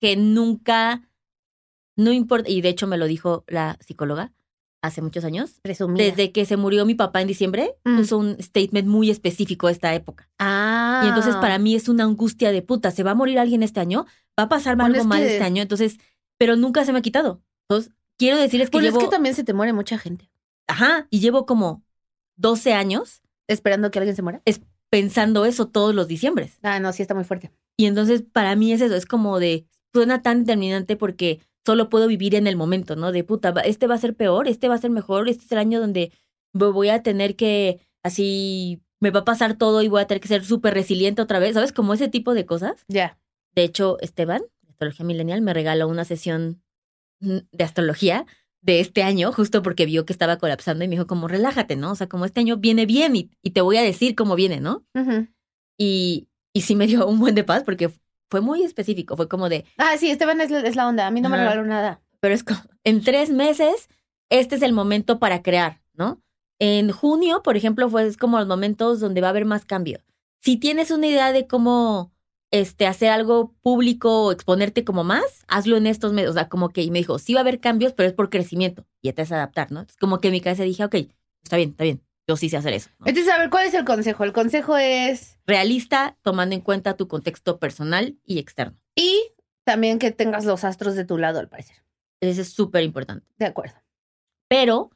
que 0.00 0.16
nunca, 0.16 1.08
no 1.96 2.12
importa, 2.12 2.48
y 2.50 2.60
de 2.60 2.68
hecho 2.68 2.86
me 2.86 2.96
lo 2.98 3.06
dijo 3.06 3.44
la 3.48 3.76
psicóloga 3.80 4.32
hace 4.82 5.00
muchos 5.00 5.24
años, 5.24 5.60
Presumida. 5.62 6.04
desde 6.04 6.30
que 6.30 6.44
se 6.44 6.58
murió 6.58 6.84
mi 6.84 6.94
papá 6.94 7.22
en 7.22 7.28
diciembre, 7.28 7.74
Mm. 7.84 7.96
puso 7.96 8.18
un 8.18 8.36
statement 8.42 8.86
muy 8.86 9.08
específico 9.10 9.66
a 9.66 9.70
esta 9.70 9.94
época. 9.94 10.28
Ah. 10.38 11.00
Y 11.04 11.08
entonces 11.08 11.36
para 11.36 11.58
mí 11.58 11.74
es 11.74 11.88
una 11.88 12.04
angustia 12.04 12.52
de 12.52 12.60
puta, 12.60 12.90
¿se 12.90 13.02
va 13.02 13.12
a 13.12 13.14
morir 13.14 13.38
alguien 13.38 13.62
este 13.62 13.80
año? 13.80 14.04
¿Va 14.38 14.44
a 14.44 14.48
pasar 14.48 14.76
Bueno, 14.76 14.86
algo 14.88 15.00
es 15.02 15.06
mal 15.06 15.20
que- 15.22 15.32
este 15.32 15.44
año? 15.44 15.62
Entonces, 15.62 15.98
pero 16.38 16.56
nunca 16.56 16.84
se 16.84 16.92
me 16.92 16.98
ha 16.98 17.02
quitado. 17.02 17.42
Entonces, 17.68 17.92
quiero 18.18 18.36
decirles 18.38 18.70
que 18.70 18.76
Bueno, 18.78 18.88
llevo, 18.88 18.98
es 19.00 19.04
que 19.04 19.10
también 19.10 19.34
se 19.34 19.44
te 19.44 19.52
muere 19.54 19.72
mucha 19.72 19.98
gente. 19.98 20.30
ajá, 20.66 21.06
y 21.10 21.20
llevo 21.20 21.46
como 21.46 21.84
12 22.36 22.72
años 22.74 23.20
Esperando 23.46 23.90
que 23.90 23.98
alguien 23.98 24.16
se 24.16 24.22
muera. 24.22 24.42
pensando 24.90 25.44
eso 25.44 25.68
todos 25.68 25.94
los 25.94 26.08
diciembres. 26.08 26.58
Ah, 26.62 26.80
no, 26.80 26.92
sí 26.92 27.02
está 27.02 27.14
muy 27.14 27.24
fuerte. 27.24 27.52
Y 27.76 27.86
entonces 27.86 28.22
para 28.22 28.54
mí 28.56 28.72
es 28.72 28.80
eso, 28.80 28.94
es 28.94 29.06
como 29.06 29.38
de, 29.40 29.66
suena 29.92 30.22
tan 30.22 30.40
determinante 30.44 30.96
porque 30.96 31.40
solo 31.66 31.88
puedo 31.90 32.06
vivir 32.06 32.34
en 32.34 32.46
el 32.46 32.56
momento, 32.56 32.94
¿no? 32.96 33.10
De 33.12 33.24
puta, 33.24 33.50
va- 33.52 33.62
este 33.62 33.86
va 33.86 33.94
a 33.96 33.98
ser 33.98 34.14
peor, 34.16 34.48
este 34.48 34.68
va 34.68 34.74
a 34.74 34.78
ser 34.78 34.90
mejor, 34.90 35.28
este 35.28 35.44
es 35.44 35.52
el 35.52 35.58
año 35.58 35.80
donde 35.80 36.12
vo- 36.54 36.72
voy 36.72 36.88
a 36.90 37.02
tener 37.02 37.36
que, 37.36 37.80
así, 38.02 38.80
me 39.00 39.10
va 39.10 39.20
a 39.20 39.24
pasar 39.24 39.56
todo 39.58 39.82
y 39.82 39.88
voy 39.88 40.00
a 40.00 40.06
tener 40.06 40.20
que 40.20 40.28
ser 40.28 40.44
súper 40.44 40.72
resiliente 40.74 41.20
otra 41.22 41.38
vez, 41.40 41.54
¿sabes? 41.54 41.72
Como 41.72 41.92
ese 41.94 42.08
tipo 42.08 42.32
de 42.34 42.46
cosas. 42.46 42.84
Ya. 42.88 43.18
De 43.54 43.64
hecho, 43.64 43.98
Esteban, 44.00 44.42
de 44.62 44.70
Astrología 44.70 45.04
Milenial, 45.06 45.40
me 45.42 45.54
regaló 45.54 45.88
una 45.88 46.04
sesión 46.04 46.62
mm, 47.20 47.38
de 47.52 47.64
astrología 47.64 48.26
de 48.60 48.80
este 48.80 49.02
año, 49.02 49.30
justo 49.32 49.62
porque 49.62 49.84
vio 49.84 50.06
que 50.06 50.12
estaba 50.12 50.38
colapsando 50.38 50.84
y 50.84 50.88
me 50.88 50.94
dijo 50.96 51.06
como, 51.06 51.28
relájate, 51.28 51.76
¿no? 51.76 51.92
O 51.92 51.94
sea, 51.94 52.08
como 52.08 52.24
este 52.24 52.40
año 52.40 52.56
viene 52.56 52.86
bien 52.86 53.14
y, 53.14 53.30
y 53.42 53.50
te 53.50 53.60
voy 53.60 53.76
a 53.76 53.82
decir 53.82 54.14
cómo 54.14 54.36
viene, 54.36 54.60
¿no? 54.60 54.84
Y, 55.78 56.28
y 56.54 56.62
sí 56.62 56.74
me 56.74 56.86
dio 56.86 57.06
un 57.06 57.18
buen 57.18 57.34
de 57.34 57.44
paz 57.44 57.62
porque 57.64 57.90
fue 58.30 58.40
muy 58.40 58.62
específico, 58.62 59.16
fue 59.16 59.28
como 59.28 59.48
de, 59.48 59.64
Ah, 59.76 59.96
sí, 59.98 60.10
Esteban 60.10 60.40
es 60.40 60.50
la, 60.50 60.60
es 60.60 60.76
la 60.76 60.88
onda. 60.88 61.06
A 61.06 61.10
mí 61.10 61.20
no 61.20 61.28
me 61.28 61.36
regaló 61.36 61.64
nada. 61.64 62.00
pero 62.20 62.34
es 62.34 62.42
como, 62.42 62.60
en 62.84 63.02
tres 63.02 63.30
meses, 63.30 63.88
este 64.30 64.56
es 64.56 64.62
el 64.62 64.72
momento 64.72 65.18
para 65.18 65.42
crear, 65.42 65.82
¿no? 65.92 66.22
En 66.58 66.90
junio, 66.90 67.42
por 67.42 67.56
ejemplo, 67.58 67.90
fue 67.90 68.06
es 68.06 68.16
como 68.16 68.38
los 68.38 68.48
momentos 68.48 68.98
donde 68.98 69.20
va 69.20 69.26
a 69.26 69.30
haber 69.30 69.44
más 69.44 69.66
cambio. 69.66 70.00
Si 70.40 70.56
tienes 70.56 70.90
una 70.90 71.06
idea 71.06 71.32
de 71.32 71.46
cómo 71.46 72.13
este, 72.54 72.86
hacer 72.86 73.10
algo 73.10 73.52
público 73.62 74.26
o 74.26 74.32
exponerte 74.32 74.84
como 74.84 75.02
más, 75.02 75.24
hazlo 75.48 75.76
en 75.76 75.88
estos 75.88 76.12
meses. 76.12 76.30
O 76.30 76.34
sea, 76.34 76.48
como 76.48 76.68
que 76.68 76.82
y 76.82 76.90
me 76.92 77.00
dijo, 77.00 77.18
sí 77.18 77.34
va 77.34 77.40
a 77.40 77.42
haber 77.42 77.58
cambios, 77.58 77.94
pero 77.94 78.08
es 78.08 78.14
por 78.14 78.30
crecimiento. 78.30 78.86
Y 79.02 79.08
ya 79.08 79.12
te 79.12 79.22
vas 79.22 79.32
a 79.32 79.36
adaptar, 79.36 79.72
¿no? 79.72 79.80
Es 79.80 79.96
como 79.96 80.20
que 80.20 80.28
en 80.28 80.32
mi 80.32 80.40
cabeza 80.40 80.62
dije, 80.62 80.84
ok, 80.84 80.94
está 81.42 81.56
bien, 81.56 81.70
está 81.70 81.82
bien. 81.82 82.04
Yo 82.28 82.36
sí 82.36 82.48
sé 82.48 82.56
hacer 82.56 82.72
eso. 82.72 82.90
¿no? 83.00 83.06
Entonces, 83.08 83.32
a 83.32 83.38
ver, 83.38 83.50
¿cuál 83.50 83.66
es 83.66 83.74
el 83.74 83.84
consejo? 83.84 84.22
El 84.22 84.32
consejo 84.32 84.76
es. 84.76 85.36
Realista, 85.48 86.16
tomando 86.22 86.54
en 86.54 86.60
cuenta 86.60 86.96
tu 86.96 87.08
contexto 87.08 87.58
personal 87.58 88.16
y 88.24 88.38
externo. 88.38 88.78
Y 88.94 89.32
también 89.64 89.98
que 89.98 90.12
tengas 90.12 90.44
los 90.44 90.62
astros 90.62 90.94
de 90.94 91.04
tu 91.04 91.18
lado, 91.18 91.40
al 91.40 91.48
parecer. 91.48 91.84
Eso 92.20 92.40
es 92.40 92.52
súper 92.52 92.84
importante. 92.84 93.26
De 93.36 93.46
acuerdo. 93.46 93.74
Pero 94.46 94.90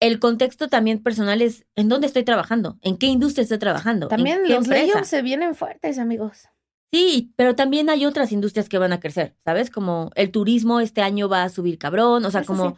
el 0.00 0.18
contexto 0.18 0.68
también 0.68 1.02
personal 1.02 1.42
es 1.42 1.66
en 1.76 1.88
dónde 1.88 2.06
estoy 2.06 2.24
trabajando, 2.24 2.78
en 2.82 2.96
qué 2.96 3.06
industria 3.06 3.42
estoy 3.42 3.58
trabajando. 3.58 4.08
También 4.08 4.48
los 4.48 4.66
layoffs 4.66 5.08
se 5.08 5.22
vienen 5.22 5.54
fuertes, 5.54 5.98
amigos. 5.98 6.48
Sí, 6.92 7.32
pero 7.36 7.54
también 7.54 7.88
hay 7.88 8.04
otras 8.06 8.32
industrias 8.32 8.68
que 8.68 8.78
van 8.78 8.92
a 8.92 8.98
crecer, 8.98 9.36
¿sabes? 9.44 9.70
Como 9.70 10.10
el 10.16 10.30
turismo 10.32 10.80
este 10.80 11.02
año 11.02 11.28
va 11.28 11.44
a 11.44 11.48
subir 11.48 11.78
cabrón, 11.78 12.24
o 12.24 12.30
sea, 12.30 12.40
Eso 12.40 12.52
como 12.52 12.70
sí. 12.70 12.76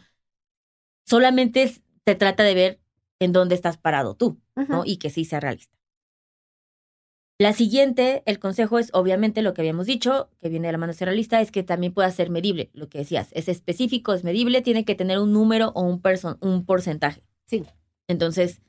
solamente 1.05 1.73
se 2.05 2.15
trata 2.15 2.43
de 2.43 2.53
ver 2.53 2.79
en 3.19 3.31
dónde 3.31 3.55
estás 3.55 3.77
parado 3.77 4.15
tú. 4.15 4.39
¿no? 4.55 4.83
Y 4.85 4.97
que 4.97 5.09
sí 5.09 5.25
sea 5.25 5.39
realista. 5.39 5.75
La 7.39 7.51
siguiente, 7.53 8.21
el 8.25 8.39
consejo 8.39 8.77
es 8.79 8.89
obviamente 8.93 9.41
lo 9.41 9.53
que 9.53 9.61
habíamos 9.61 9.87
dicho, 9.87 10.29
que 10.39 10.49
viene 10.49 10.67
de 10.67 10.71
la 10.71 10.77
mano 10.77 10.93
de 10.93 10.97
ser 10.97 11.07
realista, 11.07 11.41
es 11.41 11.51
que 11.51 11.63
también 11.63 11.93
pueda 11.93 12.09
ser 12.11 12.29
medible, 12.29 12.69
lo 12.73 12.89
que 12.89 12.99
decías, 12.99 13.29
es 13.33 13.47
específico, 13.49 14.13
es 14.13 14.23
medible, 14.23 14.61
tiene 14.61 14.85
que 14.85 14.95
tener 14.95 15.19
un 15.19 15.33
número 15.33 15.71
o 15.75 15.81
un, 15.81 16.01
un 16.41 16.65
porcentaje. 16.65 17.23
Sí. 17.47 17.65
Entonces, 18.07 18.61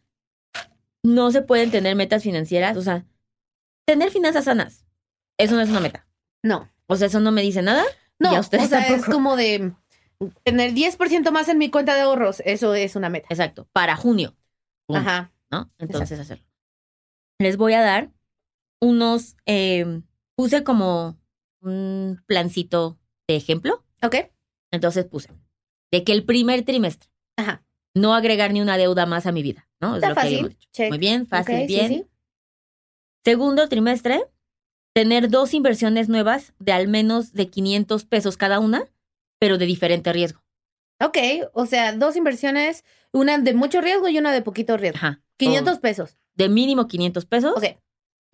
no 1.03 1.31
se 1.31 1.43
pueden 1.43 1.71
tener 1.71 1.95
metas 1.95 2.23
financieras, 2.23 2.77
o 2.77 2.83
sea, 2.83 3.05
tener 3.85 4.11
finanzas 4.11 4.45
sanas, 4.47 4.87
eso 5.39 5.55
no 5.55 5.61
es 5.61 5.69
una 5.69 5.81
meta. 5.81 6.07
No. 6.43 6.71
O 6.87 6.97
sea, 6.97 7.09
eso 7.09 7.21
no 7.21 7.33
me 7.33 7.43
dice 7.43 7.63
nada. 7.63 7.85
No, 8.19 8.33
Y 8.33 8.35
a 8.37 8.39
o 8.39 8.41
ustedes 8.41 8.69
sea, 8.69 8.81
es 8.81 8.89
tampoco. 8.89 9.13
como 9.13 9.37
de 9.37 9.73
tener 10.43 10.73
10% 10.73 11.31
más 11.33 11.49
en 11.49 11.59
mi 11.59 11.71
cuenta 11.71 11.95
de 11.95 12.03
ahorros. 12.03 12.41
Eso 12.45 12.75
es 12.75 12.97
una 12.97 13.09
meta. 13.11 13.27
Exacto, 13.31 13.69
para 13.73 13.97
junio. 13.97 14.37
Ajá. 14.89 15.33
¿No? 15.51 15.71
Entonces 15.79 16.19
hacerlo. 16.19 16.45
Les 17.39 17.57
voy 17.57 17.73
a 17.73 17.81
dar 17.83 18.11
unos, 18.81 19.37
eh, 19.47 20.03
puse 20.37 20.65
como 20.65 21.17
un 21.61 22.23
plancito 22.27 22.99
de 23.29 23.37
ejemplo. 23.37 23.85
¿Ok? 24.03 24.17
Entonces 24.71 25.05
puse 25.07 25.31
de 25.91 26.03
que 26.05 26.13
el 26.13 26.25
primer 26.25 26.63
trimestre 26.65 27.09
Ajá. 27.37 27.65
no 27.95 28.15
agregar 28.15 28.53
ni 28.53 28.61
una 28.61 28.77
deuda 28.77 29.07
más 29.07 29.27
a 29.27 29.33
mi 29.33 29.43
vida, 29.43 29.69
¿no? 29.81 29.91
Es 29.97 30.03
Está 30.03 30.09
lo 30.09 30.15
que 30.17 30.21
habíamos 30.23 30.43
fácil. 30.43 30.59
dicho. 30.59 30.69
Check. 30.73 30.89
Muy 30.91 30.99
bien, 30.99 31.27
fácil, 31.27 31.55
Ok, 31.55 31.61
sí, 31.61 31.67
bien. 31.67 31.89
sí. 31.89 32.07
Segundo 33.25 33.69
trimestre, 33.69 34.25
tener 34.93 35.31
dos 35.31 35.55
inversiones 35.55 36.09
nuevas 36.09 36.53
de 36.59 36.73
al 36.73 36.89
menos 36.89 37.33
de 37.33 37.49
500 37.49 38.05
pesos 38.05 38.37
cada 38.37 38.59
una, 38.61 38.85
pero 39.39 39.57
de 39.59 39.67
diferente 39.67 40.13
riesgo. 40.13 40.43
Ok, 41.01 41.19
o 41.53 41.67
sea, 41.67 41.93
dos 41.97 42.17
inversiones, 42.17 42.85
una 43.13 43.39
de 43.39 43.55
mucho 43.55 43.81
riesgo 43.81 44.09
y 44.09 44.19
una 44.19 44.33
de 44.33 44.43
poquito 44.43 44.77
riesgo. 44.77 44.99
Ajá. 44.99 45.23
500 45.39 45.79
pesos. 45.79 46.19
De 46.35 46.49
mínimo 46.49 46.87
500 46.87 47.25
pesos. 47.27 47.55
Ok. 47.57 47.79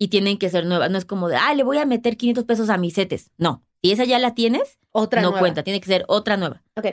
Y 0.01 0.07
tienen 0.07 0.39
que 0.39 0.49
ser 0.49 0.65
nuevas. 0.65 0.89
No 0.89 0.97
es 0.97 1.05
como 1.05 1.29
de, 1.29 1.35
ah, 1.35 1.53
le 1.53 1.63
voy 1.63 1.77
a 1.77 1.85
meter 1.85 2.17
500 2.17 2.43
pesos 2.45 2.69
a 2.71 2.77
mis 2.79 2.95
setes. 2.95 3.29
No, 3.37 3.63
si 3.83 3.91
esa 3.91 4.03
ya 4.03 4.17
la 4.17 4.33
tienes, 4.33 4.79
Otra 4.91 5.21
no 5.21 5.27
nueva. 5.29 5.39
cuenta, 5.41 5.61
tiene 5.63 5.79
que 5.79 5.85
ser 5.85 6.05
otra 6.07 6.37
nueva. 6.37 6.63
Ok. 6.75 6.87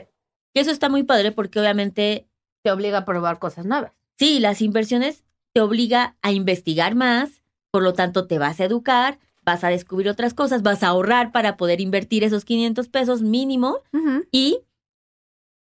Eso 0.53 0.69
está 0.69 0.89
muy 0.89 1.01
padre 1.01 1.31
porque 1.31 1.59
obviamente, 1.59 2.27
Te 2.63 2.69
obliga 2.71 2.99
a 2.99 3.05
probar 3.05 3.39
cosas 3.39 3.65
nuevas. 3.65 3.93
sí, 4.19 4.39
las 4.39 4.61
inversiones 4.61 5.23
te 5.53 5.61
obliga 5.61 6.17
a 6.21 6.31
investigar 6.31 6.93
más, 6.93 7.41
por 7.71 7.81
lo 7.81 7.93
tanto 7.93 8.27
te 8.27 8.37
vas 8.37 8.59
a 8.59 8.65
educar, 8.65 9.17
vas 9.43 9.63
a 9.63 9.69
descubrir 9.69 10.07
otras 10.09 10.35
cosas, 10.35 10.61
vas 10.61 10.83
a 10.83 10.89
ahorrar 10.89 11.31
para 11.31 11.57
poder 11.57 11.81
invertir 11.81 12.23
esos 12.23 12.45
500 12.45 12.89
pesos 12.89 13.23
mínimo 13.23 13.79
y 14.31 14.59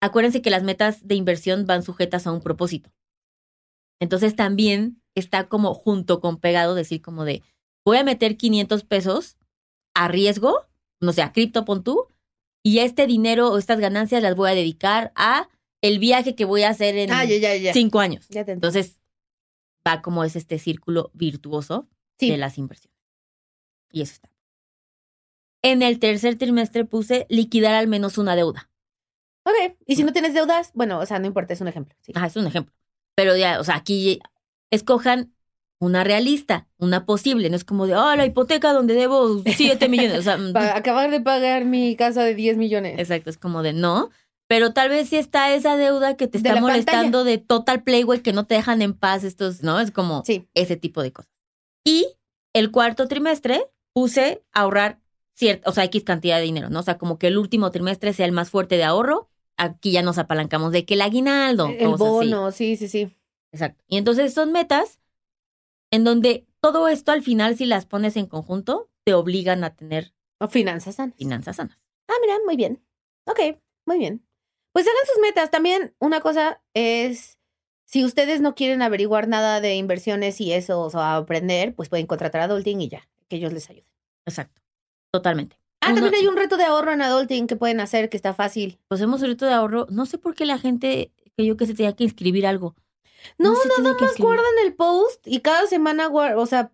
acuérdense 0.02 0.42
que 0.42 0.50
las 0.50 0.62
metas 0.62 1.06
de 1.08 1.14
inversión 1.14 1.64
van 1.64 1.82
sujetas 1.82 2.26
a 2.26 2.32
un 2.32 2.42
propósito. 2.42 2.90
Entonces 3.98 4.36
también 4.36 4.99
está 5.20 5.48
como 5.48 5.74
junto 5.74 6.20
con 6.20 6.38
pegado 6.38 6.74
decir 6.74 7.00
como 7.02 7.24
de, 7.24 7.42
voy 7.84 7.98
a 7.98 8.04
meter 8.04 8.36
500 8.36 8.82
pesos 8.84 9.36
a 9.94 10.08
riesgo, 10.08 10.66
no 11.00 11.12
sé, 11.12 11.22
a 11.22 11.32
cripto 11.32 11.64
pon 11.64 11.82
tú, 11.84 12.08
y 12.62 12.80
este 12.80 13.06
dinero 13.06 13.50
o 13.52 13.58
estas 13.58 13.78
ganancias 13.80 14.22
las 14.22 14.34
voy 14.36 14.50
a 14.50 14.54
dedicar 14.54 15.12
a 15.14 15.48
el 15.82 15.98
viaje 15.98 16.34
que 16.34 16.44
voy 16.44 16.62
a 16.62 16.68
hacer 16.70 16.96
en 16.96 17.10
Ah, 17.10 17.24
ya, 17.24 17.36
ya, 17.38 17.56
ya. 17.56 17.72
cinco 17.72 18.00
años. 18.00 18.26
Entonces 18.30 19.00
va 19.86 20.02
como 20.02 20.24
es 20.24 20.36
este 20.36 20.58
círculo 20.58 21.10
virtuoso 21.14 21.88
Sí. 22.18 22.30
de 22.30 22.36
las 22.36 22.58
inversiones. 22.58 22.98
Y 23.90 24.02
eso 24.02 24.12
está. 24.14 24.30
En 25.62 25.82
el 25.82 25.98
tercer 25.98 26.36
trimestre 26.36 26.84
puse 26.84 27.26
liquidar 27.30 27.74
al 27.74 27.86
menos 27.88 28.18
una 28.18 28.36
deuda. 28.36 28.70
Ok. 29.44 29.76
Y 29.86 29.96
si 29.96 30.04
no 30.04 30.12
tienes 30.12 30.34
deudas, 30.34 30.70
bueno, 30.74 30.98
o 30.98 31.06
sea, 31.06 31.18
no 31.18 31.26
importa, 31.26 31.54
es 31.54 31.60
un 31.62 31.68
ejemplo. 31.68 31.94
Sí. 32.00 32.12
Ah, 32.14 32.26
es 32.26 32.36
un 32.36 32.46
ejemplo. 32.46 32.74
Pero 33.14 33.36
ya, 33.36 33.58
o 33.58 33.64
sea, 33.64 33.76
aquí 33.76 34.20
escojan 34.70 35.32
una 35.80 36.04
realista, 36.04 36.68
una 36.78 37.06
posible. 37.06 37.48
No 37.50 37.56
es 37.56 37.64
como 37.64 37.86
de, 37.86 37.96
oh, 37.96 38.14
la 38.14 38.26
hipoteca 38.26 38.72
donde 38.72 38.94
debo 38.94 39.42
7 39.44 39.88
millones. 39.88 40.18
O 40.18 40.22
sea, 40.22 40.36
mm, 40.38 40.52
Pa- 40.52 40.76
acabar 40.76 41.10
de 41.10 41.20
pagar 41.20 41.64
mi 41.64 41.96
casa 41.96 42.22
de 42.22 42.34
10 42.34 42.56
millones. 42.56 42.98
exacto, 42.98 43.30
es 43.30 43.38
como 43.38 43.62
de 43.62 43.72
no. 43.72 44.10
Pero 44.46 44.72
tal 44.72 44.88
vez 44.88 45.08
sí 45.08 45.16
está 45.16 45.54
esa 45.54 45.76
deuda 45.76 46.16
que 46.16 46.26
te 46.26 46.38
De 46.38 46.48
está 46.48 46.60
molestando 46.60 47.22
de 47.24 47.38
Total 47.38 47.82
Play, 47.84 48.02
güey, 48.02 48.20
que 48.20 48.32
no 48.32 48.46
te 48.46 48.56
dejan 48.56 48.82
en 48.82 48.94
paz 48.94 49.22
estos, 49.22 49.62
¿no? 49.62 49.78
Es 49.78 49.90
como 49.92 50.22
Sí. 50.26 50.48
ese 50.54 50.76
tipo 50.76 51.02
de 51.02 51.12
cosas. 51.12 51.30
Y 51.84 52.06
el 52.52 52.72
cuarto 52.72 53.06
trimestre 53.06 53.62
puse 53.94 54.42
ahorrar 54.52 54.98
cierta, 55.34 55.70
o 55.70 55.72
sea, 55.72 55.84
X 55.84 56.02
cantidad 56.02 56.38
de 56.38 56.42
dinero, 56.42 56.68
¿no? 56.68 56.80
O 56.80 56.82
sea, 56.82 56.98
como 56.98 57.16
que 57.16 57.28
el 57.28 57.38
último 57.38 57.70
trimestre 57.70 58.12
sea 58.12 58.26
el 58.26 58.32
más 58.32 58.50
fuerte 58.50 58.76
de 58.76 58.82
ahorro. 58.84 59.28
Aquí 59.56 59.92
ya 59.92 60.02
nos 60.02 60.18
apalancamos 60.18 60.72
de 60.72 60.84
que 60.84 60.94
el 60.94 61.02
aguinaldo, 61.02 61.68
El 61.68 61.86
así. 61.94 61.96
bono, 61.98 62.50
sí, 62.50 62.76
sí, 62.76 62.88
sí. 62.88 63.16
Exacto. 63.52 63.84
Y 63.88 63.96
entonces 63.96 64.32
son 64.34 64.52
metas 64.52 65.00
en 65.90 66.04
donde 66.04 66.46
todo 66.60 66.88
esto 66.88 67.12
al 67.12 67.22
final, 67.22 67.56
si 67.56 67.66
las 67.66 67.86
pones 67.86 68.16
en 68.16 68.26
conjunto, 68.26 68.90
te 69.04 69.14
obligan 69.14 69.64
a 69.64 69.74
tener 69.74 70.12
O 70.38 70.48
finanzas 70.48 70.96
sanas. 70.96 71.16
finanzas 71.16 71.56
sanas. 71.56 71.78
Ah, 72.08 72.14
mira, 72.20 72.36
muy 72.44 72.56
bien. 72.56 72.82
Ok, 73.26 73.40
muy 73.86 73.98
bien. 73.98 74.24
Pues 74.72 74.86
hagan 74.86 75.06
sus 75.12 75.20
metas. 75.22 75.50
También 75.50 75.94
una 75.98 76.20
cosa 76.20 76.60
es, 76.74 77.38
si 77.86 78.04
ustedes 78.04 78.40
no 78.40 78.54
quieren 78.54 78.82
averiguar 78.82 79.26
nada 79.26 79.60
de 79.60 79.74
inversiones 79.76 80.40
y 80.40 80.52
eso, 80.52 80.80
o 80.80 80.90
sea, 80.90 81.16
aprender, 81.16 81.74
pues 81.74 81.88
pueden 81.88 82.06
contratar 82.06 82.42
a 82.42 82.44
Adulting 82.44 82.80
y 82.80 82.88
ya, 82.88 83.08
que 83.28 83.36
ellos 83.36 83.52
les 83.52 83.68
ayuden. 83.70 83.90
Exacto. 84.26 84.60
Totalmente. 85.12 85.56
Ah, 85.80 85.88
Uno- 85.92 86.02
también 86.02 86.14
hay 86.22 86.26
un 86.28 86.36
reto 86.36 86.56
de 86.56 86.64
ahorro 86.64 86.92
en 86.92 87.02
Adulting 87.02 87.46
que 87.46 87.56
pueden 87.56 87.80
hacer 87.80 88.10
que 88.10 88.16
está 88.16 88.34
fácil. 88.34 88.78
Pues 88.86 89.00
hemos 89.00 89.22
reto 89.22 89.46
de 89.46 89.54
ahorro. 89.54 89.86
No 89.90 90.06
sé 90.06 90.18
por 90.18 90.34
qué 90.34 90.44
la 90.44 90.58
gente 90.58 91.10
que 91.36 91.46
yo 91.46 91.56
que 91.56 91.66
se 91.66 91.74
tenía 91.74 91.94
que 91.94 92.04
inscribir 92.04 92.46
algo. 92.46 92.76
No, 93.38 93.54
tiene 93.54 93.82
nada 93.82 93.96
más 94.00 94.16
guardan 94.18 94.44
el 94.64 94.74
post 94.74 95.26
y 95.26 95.40
cada 95.40 95.66
semana, 95.66 96.08
o 96.08 96.46
sea, 96.46 96.72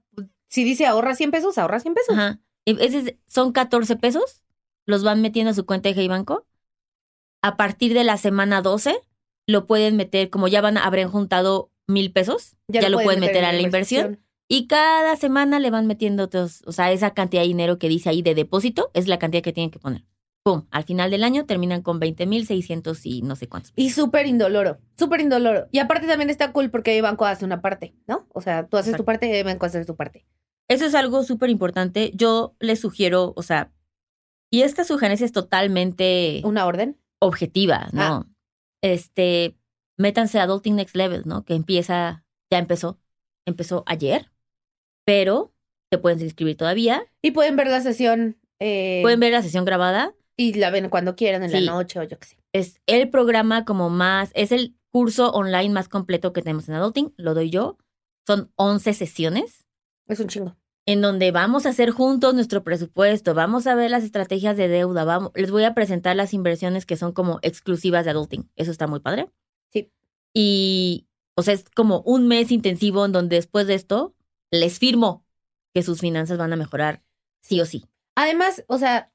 si 0.49 0.65
dice 0.65 0.87
ahorra 0.87 1.15
100 1.15 1.31
pesos, 1.31 1.59
ahorra 1.59 1.81
100 1.81 1.95
pesos. 1.95 2.15
Ajá. 2.15 2.41
Y 2.65 2.81
ese 2.83 2.99
es- 2.99 3.15
son 3.26 3.53
14 3.53 3.97
pesos. 3.97 4.43
Los 4.87 5.03
van 5.03 5.21
metiendo 5.23 5.50
a 5.50 5.55
su 5.55 5.67
cuenta 5.67 5.88
de 5.88 5.95
Hey 5.97 6.09
Banco. 6.09 6.47
A 7.43 7.57
partir 7.57 7.95
de 7.95 8.05
la 8.05 8.17
semana 8.17 8.62
12, 8.62 8.97
lo 9.47 9.67
pueden 9.67 9.97
meter, 9.97 10.31
como 10.31 10.49
ya 10.49 10.61
van, 10.61 10.76
habrán 10.79 11.09
juntado 11.09 11.71
mil 11.87 12.12
pesos, 12.12 12.57
ya, 12.69 12.88
lo 12.88 12.99
pueden 12.99 13.21
meter, 13.21 13.45
a 13.45 13.53
la 13.53 13.61
inversión. 13.61 14.21
Y 14.49 14.67
cada 14.69 15.17
semana 15.17 15.59
le 15.59 15.71
van 15.71 15.87
metiendo 15.87 16.25
otros, 16.25 16.62
o 16.67 16.73
sea, 16.73 16.93
esa 16.93 17.15
cantidad 17.15 17.43
de 17.43 17.49
dinero 17.49 17.79
que 17.79 17.88
dice 17.88 18.09
ahí 18.09 18.23
de 18.23 18.35
depósito 18.35 18.91
es 18.95 19.09
la 19.09 19.19
cantidad 19.19 19.43
que 19.43 19.53
tienen 19.53 19.71
que 19.71 19.79
poner. 19.81 20.05
Pum, 20.47 20.65
al 20.71 20.85
final 20.85 21.11
del 21.11 21.25
año 21.25 21.45
terminan 21.45 21.83
con 21.83 21.99
20 21.99 22.25
mil 22.26 22.47
600 22.47 23.05
y 23.05 23.23
no 23.23 23.35
sé 23.35 23.49
cuántos. 23.49 23.73
Y 23.75 23.91
súper 23.91 24.26
indoloro, 24.26 24.79
súper 24.97 25.21
indoloro. 25.21 25.67
Y 25.73 25.81
aparte 25.81 26.07
también 26.07 26.31
está 26.31 26.53
cool 26.53 26.71
porque 26.71 26.95
el 26.97 27.03
banco 27.03 27.25
hace 27.26 27.45
una 27.45 27.61
parte, 27.61 27.97
¿no? 28.07 28.29
O 28.33 28.41
sea, 28.41 28.65
tú 28.69 28.76
haces 28.76 28.97
tu 28.97 29.05
parte 29.05 29.26
y 29.29 29.33
el 29.33 29.43
banco 29.43 29.67
hace 29.67 29.83
su 29.83 29.97
parte. 29.97 30.25
Eso 30.69 30.87
es 30.87 30.95
algo 30.95 31.25
súper 31.25 31.50
importante. 31.50 32.12
Yo 32.15 32.55
les 32.61 32.79
sugiero, 32.79 33.33
o 33.35 33.43
sea, 33.43 33.73
y 34.49 34.62
esta 34.62 34.85
sugerencia 34.85 35.25
es 35.25 35.33
totalmente 35.33 36.43
¿Una 36.45 36.65
orden? 36.67 36.97
objetiva, 37.19 37.88
¿no? 37.93 38.03
Ah. 38.03 38.26
Este, 38.83 39.57
métanse 39.97 40.38
a 40.38 40.45
Adulting 40.45 40.76
Next 40.76 40.95
Level, 40.95 41.23
¿no? 41.25 41.45
Que 41.45 41.55
empieza, 41.55 42.25
ya 42.53 42.59
empezó, 42.59 43.00
empezó 43.47 43.83
ayer, 43.87 44.31
pero 45.05 45.53
te 45.91 45.99
pueden 45.99 46.21
inscribir 46.21 46.57
todavía. 46.57 47.03
Y 47.21 47.33
pueden 47.33 47.57
ver 47.57 47.67
la 47.67 47.81
sesión. 47.81 48.37
eh, 48.61 49.00
Pueden 49.03 49.19
ver 49.19 49.33
la 49.33 49.43
sesión 49.43 49.65
grabada. 49.65 50.15
Y 50.37 50.55
la 50.55 50.71
ven 50.71 50.88
cuando 50.90 51.16
quieran, 51.16 51.43
en 51.43 51.50
Sí. 51.50 51.61
la 51.61 51.73
noche 51.73 51.99
o 51.99 52.02
yo 52.02 52.19
qué 52.19 52.26
sé. 52.26 52.37
Es 52.52 52.81
el 52.87 53.09
programa 53.11 53.64
como 53.64 53.88
más, 53.90 54.31
es 54.35 54.52
el 54.52 54.76
curso 54.90 55.31
online 55.31 55.71
más 55.71 55.88
completo 55.88 56.33
que 56.33 56.43
tenemos 56.43 56.69
en 56.69 56.75
Adulting, 56.75 57.14
lo 57.16 57.35
doy 57.35 57.50
yo. 57.50 57.78
Son 58.26 58.50
11 58.57 58.93
sesiones 58.95 59.64
Es 60.09 60.21
un 60.21 60.28
chingo. 60.28 60.57
en 60.85 61.00
donde 61.00 61.31
vamos 61.33 61.64
a 61.66 61.71
hacer 61.71 61.90
juntos 61.90 62.35
nuestro 62.35 62.62
presupuesto, 62.64 63.35
vamos 63.35 63.66
a 63.66 63.75
ver 63.75 63.90
las 63.90 64.05
estrategias 64.05 64.57
de 64.57 64.69
deuda, 64.69 65.05
vamos, 65.05 65.33
les 65.35 65.50
voy 65.50 65.64
a 65.64 65.75
presentar 65.75 66.16
las 66.16 66.33
inversiones 66.35 66.87
que 66.87 66.97
son 66.97 67.12
como 67.12 67.38
exclusivas 67.43 68.05
de 68.05 68.11
Adulting. 68.12 68.50
Eso 68.57 68.71
está 68.71 68.87
muy 68.87 69.00
padre. 69.00 69.31
Sí. 69.73 69.90
Y, 70.35 71.07
o 71.35 71.43
sea, 71.43 71.55
es 71.55 71.64
como 71.75 72.00
un 72.02 72.28
mes 72.28 72.50
intensivo 72.52 73.05
en 73.05 73.12
donde 73.12 73.37
después 73.37 73.66
de 73.66 73.75
esto 73.75 74.14
les 74.50 74.78
firmo 74.78 75.25
que 75.75 75.83
sus 75.83 76.00
finanzas 76.00 76.38
van 76.38 76.52
a 76.52 76.57
mejorar 76.57 77.02
sí 77.43 77.61
o 77.61 77.66
sí. 77.66 77.85
Además, 78.14 78.64
o 78.69 78.78
sea, 78.78 79.12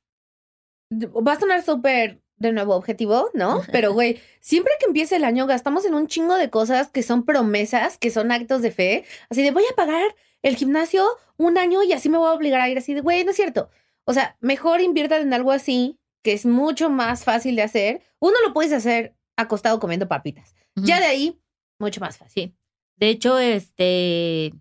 va 0.92 1.34
a 1.34 1.40
sonar 1.40 1.64
súper, 1.64 2.22
de 2.38 2.52
nuevo, 2.52 2.76
objetivo, 2.76 3.30
¿no? 3.34 3.62
Pero, 3.72 3.94
güey, 3.94 4.20
siempre 4.40 4.74
que 4.80 4.86
empieza 4.86 5.16
el 5.16 5.24
año 5.24 5.48
gastamos 5.48 5.86
en 5.86 5.94
un 5.94 6.08
chingo 6.08 6.36
de 6.36 6.50
cosas 6.50 6.90
que 6.90 7.04
son 7.04 7.24
promesas, 7.24 7.98
que 7.98 8.12
son 8.12 8.32
actos 8.32 8.62
de 8.62 8.72
fe. 8.72 9.06
Así 9.30 9.44
de, 9.44 9.52
voy 9.52 9.64
a 9.72 9.76
pagar 9.76 10.16
el 10.42 10.56
gimnasio 10.56 11.06
un 11.38 11.58
año 11.58 11.84
y 11.84 11.94
así 11.94 12.10
me 12.10 12.18
voy 12.18 12.30
a 12.30 12.34
obligar 12.34 12.62
a 12.62 12.70
ir 12.70 12.78
así 12.78 12.94
de, 12.94 13.02
güey, 13.02 13.24
no 13.24 13.32
es 13.32 13.38
cierto. 13.38 13.70
O 14.06 14.14
sea, 14.14 14.38
mejor 14.42 14.82
inviertan 14.82 15.22
en 15.22 15.34
algo 15.34 15.52
así, 15.52 16.00
que 16.24 16.34
es 16.34 16.46
mucho 16.46 16.90
más 16.90 17.24
fácil 17.24 17.56
de 17.56 17.62
hacer. 17.62 18.02
Uno 18.20 18.36
lo 18.46 18.54
puedes 18.54 18.74
hacer 18.74 19.16
acostado 19.38 19.80
comiendo 19.80 20.08
papitas. 20.08 20.56
Ya 20.76 21.00
de 21.00 21.06
ahí, 21.06 21.42
mucho 21.80 22.00
más 22.02 22.18
fácil. 22.18 22.44
Sí. 22.44 22.56
De 22.96 23.10
hecho, 23.10 23.40
este 23.40 24.54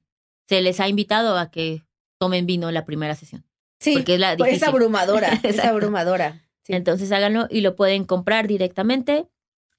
se 0.48 0.62
les 0.62 0.80
ha 0.80 0.88
invitado 0.88 1.38
a 1.38 1.50
que 1.50 1.84
tomen 2.18 2.46
vino 2.46 2.68
en 2.68 2.74
la 2.74 2.84
primera 2.84 3.14
sesión. 3.14 3.44
Sí, 3.80 3.94
Porque 3.94 4.14
es 4.14 4.20
la 4.20 4.36
pues 4.36 4.48
es 4.48 4.60
difícil. 4.60 4.68
abrumadora, 4.68 5.28
es 5.42 5.58
abrumadora. 5.58 6.42
Sí. 6.62 6.74
Entonces 6.74 7.10
háganlo 7.12 7.46
y 7.50 7.62
lo 7.62 7.74
pueden 7.76 8.04
comprar 8.04 8.46
directamente 8.46 9.26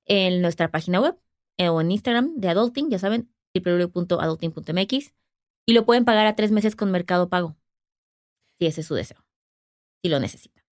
en 0.06 0.42
nuestra 0.42 0.72
página 0.72 1.00
web 1.00 1.16
eh, 1.58 1.70
o 1.70 1.80
en 1.80 1.92
Instagram 1.92 2.34
de 2.36 2.50
Adulting, 2.50 2.90
ya 2.90 3.00
saben, 3.00 3.32
www.adulting.mx. 3.54 5.14
Y 5.68 5.74
lo 5.74 5.86
pueden 5.86 6.06
pagar 6.06 6.26
a 6.26 6.36
tres 6.36 6.52
meses 6.52 6.76
con 6.76 6.92
Mercado 6.92 7.30
Pago, 7.30 7.56
si 8.60 8.66
ese 8.66 8.82
es 8.82 8.88
su 8.88 8.96
deseo, 8.96 9.24
si 10.02 10.10
lo 10.10 10.20
necesitan. 10.20 10.64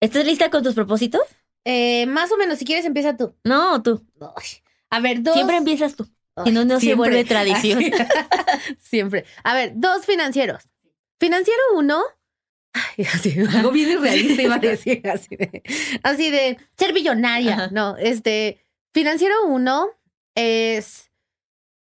¿Estás 0.00 0.24
lista 0.24 0.48
con 0.50 0.62
tus 0.62 0.74
propósitos? 0.74 1.22
Eh, 1.64 2.06
más 2.06 2.30
o 2.30 2.36
menos, 2.36 2.58
si 2.58 2.64
quieres, 2.64 2.84
empieza 2.84 3.16
tú. 3.16 3.34
No, 3.42 3.82
tú. 3.82 4.06
Ay, 4.20 4.62
A 4.90 5.00
ver, 5.00 5.22
dos. 5.22 5.34
Siempre 5.34 5.56
empiezas 5.56 5.96
tú. 5.96 6.08
Si 6.44 6.52
no, 6.52 6.64
no 6.64 6.78
se 6.78 6.94
vuelve 6.94 7.24
tradición. 7.24 7.82
Siempre. 8.78 9.24
A 9.42 9.54
ver, 9.54 9.72
dos 9.74 10.06
financieros. 10.06 10.62
Financiero 11.18 11.60
uno. 11.74 12.02
Ay, 12.72 13.06
así, 13.14 13.34
algo 13.54 13.70
bien 13.70 13.90
irrealista 13.90 14.42
iba 14.42 14.54
a 14.56 14.58
decir. 14.58 15.02
Así 15.08 15.36
de, 15.36 15.62
así 16.02 16.30
de 16.30 16.58
ser 16.76 16.92
billonaria. 16.92 17.54
Ajá. 17.54 17.68
No, 17.72 17.96
este. 17.96 18.64
Financiero 18.92 19.46
uno 19.46 19.90
es. 20.34 21.10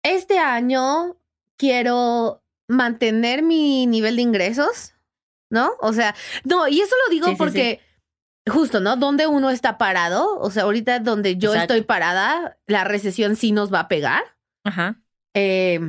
Este 0.02 0.38
año 0.38 1.16
quiero 1.56 2.42
mantener 2.68 3.42
mi 3.42 3.86
nivel 3.86 4.16
de 4.16 4.22
ingresos, 4.22 4.94
¿no? 5.50 5.72
O 5.80 5.92
sea, 5.92 6.14
no, 6.44 6.68
y 6.68 6.80
eso 6.80 6.94
lo 7.04 7.10
digo 7.12 7.26
Sí, 7.26 7.32
sí, 7.32 7.36
porque. 7.38 7.80
Justo, 8.48 8.78
¿no? 8.78 8.96
Donde 8.96 9.26
uno 9.26 9.50
está 9.50 9.76
parado, 9.76 10.38
o 10.38 10.52
sea, 10.52 10.62
ahorita 10.62 11.00
donde 11.00 11.36
yo 11.36 11.50
Exacto. 11.52 11.74
estoy 11.74 11.84
parada, 11.84 12.56
la 12.68 12.84
recesión 12.84 13.34
sí 13.34 13.50
nos 13.50 13.74
va 13.74 13.80
a 13.80 13.88
pegar. 13.88 14.22
Ajá. 14.62 15.02
Eh, 15.34 15.80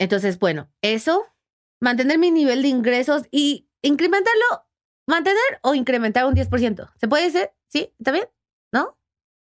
entonces, 0.00 0.40
bueno, 0.40 0.68
eso, 0.82 1.24
mantener 1.80 2.18
mi 2.18 2.30
nivel 2.30 2.62
de 2.62 2.68
ingresos 2.68 3.22
y 3.30 3.68
incrementarlo, 3.82 4.66
mantener 5.06 5.40
o 5.62 5.74
incrementar 5.74 6.26
un 6.26 6.34
10%. 6.34 6.90
¿Se 7.00 7.08
puede 7.08 7.26
hacer? 7.26 7.52
¿Sí? 7.68 7.92
¿Está 7.98 8.12
bien? 8.12 8.26
¿No? 8.72 8.98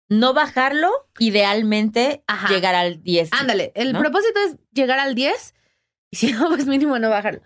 No 0.08 0.34
bajarlo, 0.34 0.90
idealmente 1.18 2.22
Ajá. 2.26 2.48
llegar 2.48 2.74
al 2.74 3.02
10. 3.02 3.30
Ándale, 3.32 3.72
el 3.74 3.92
¿no? 3.92 4.00
propósito 4.00 4.40
es 4.46 4.56
llegar 4.72 4.98
al 4.98 5.14
10 5.14 5.54
y 6.10 6.16
si 6.18 6.32
no, 6.32 6.48
pues 6.48 6.66
mínimo 6.66 6.98
no 6.98 7.10
bajarlo. 7.10 7.42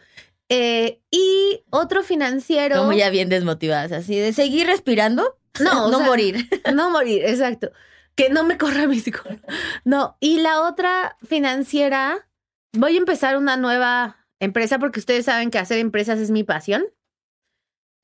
Eh, 0.48 1.00
y 1.10 1.64
otro 1.70 2.02
financiero. 2.04 2.76
Como 2.76 2.92
ya 2.92 3.10
bien 3.10 3.28
desmotivadas, 3.28 3.90
así 3.92 4.16
de 4.16 4.32
seguir 4.32 4.66
respirando, 4.66 5.38
No, 5.60 5.90
no 5.90 5.98
sea, 5.98 6.06
morir. 6.06 6.48
No 6.74 6.90
morir, 6.90 7.24
exacto. 7.24 7.70
Que 8.14 8.30
no 8.30 8.44
me 8.44 8.56
corra 8.56 8.86
mi 8.86 9.00
psicólogo. 9.00 9.40
No, 9.84 10.16
y 10.20 10.38
la 10.40 10.62
otra 10.62 11.16
financiera, 11.26 12.28
voy 12.72 12.94
a 12.94 12.98
empezar 12.98 13.36
una 13.36 13.56
nueva 13.56 14.25
empresa 14.40 14.78
porque 14.78 15.00
ustedes 15.00 15.24
saben 15.24 15.50
que 15.50 15.58
hacer 15.58 15.78
empresas 15.78 16.18
es 16.18 16.30
mi 16.30 16.44
pasión. 16.44 16.84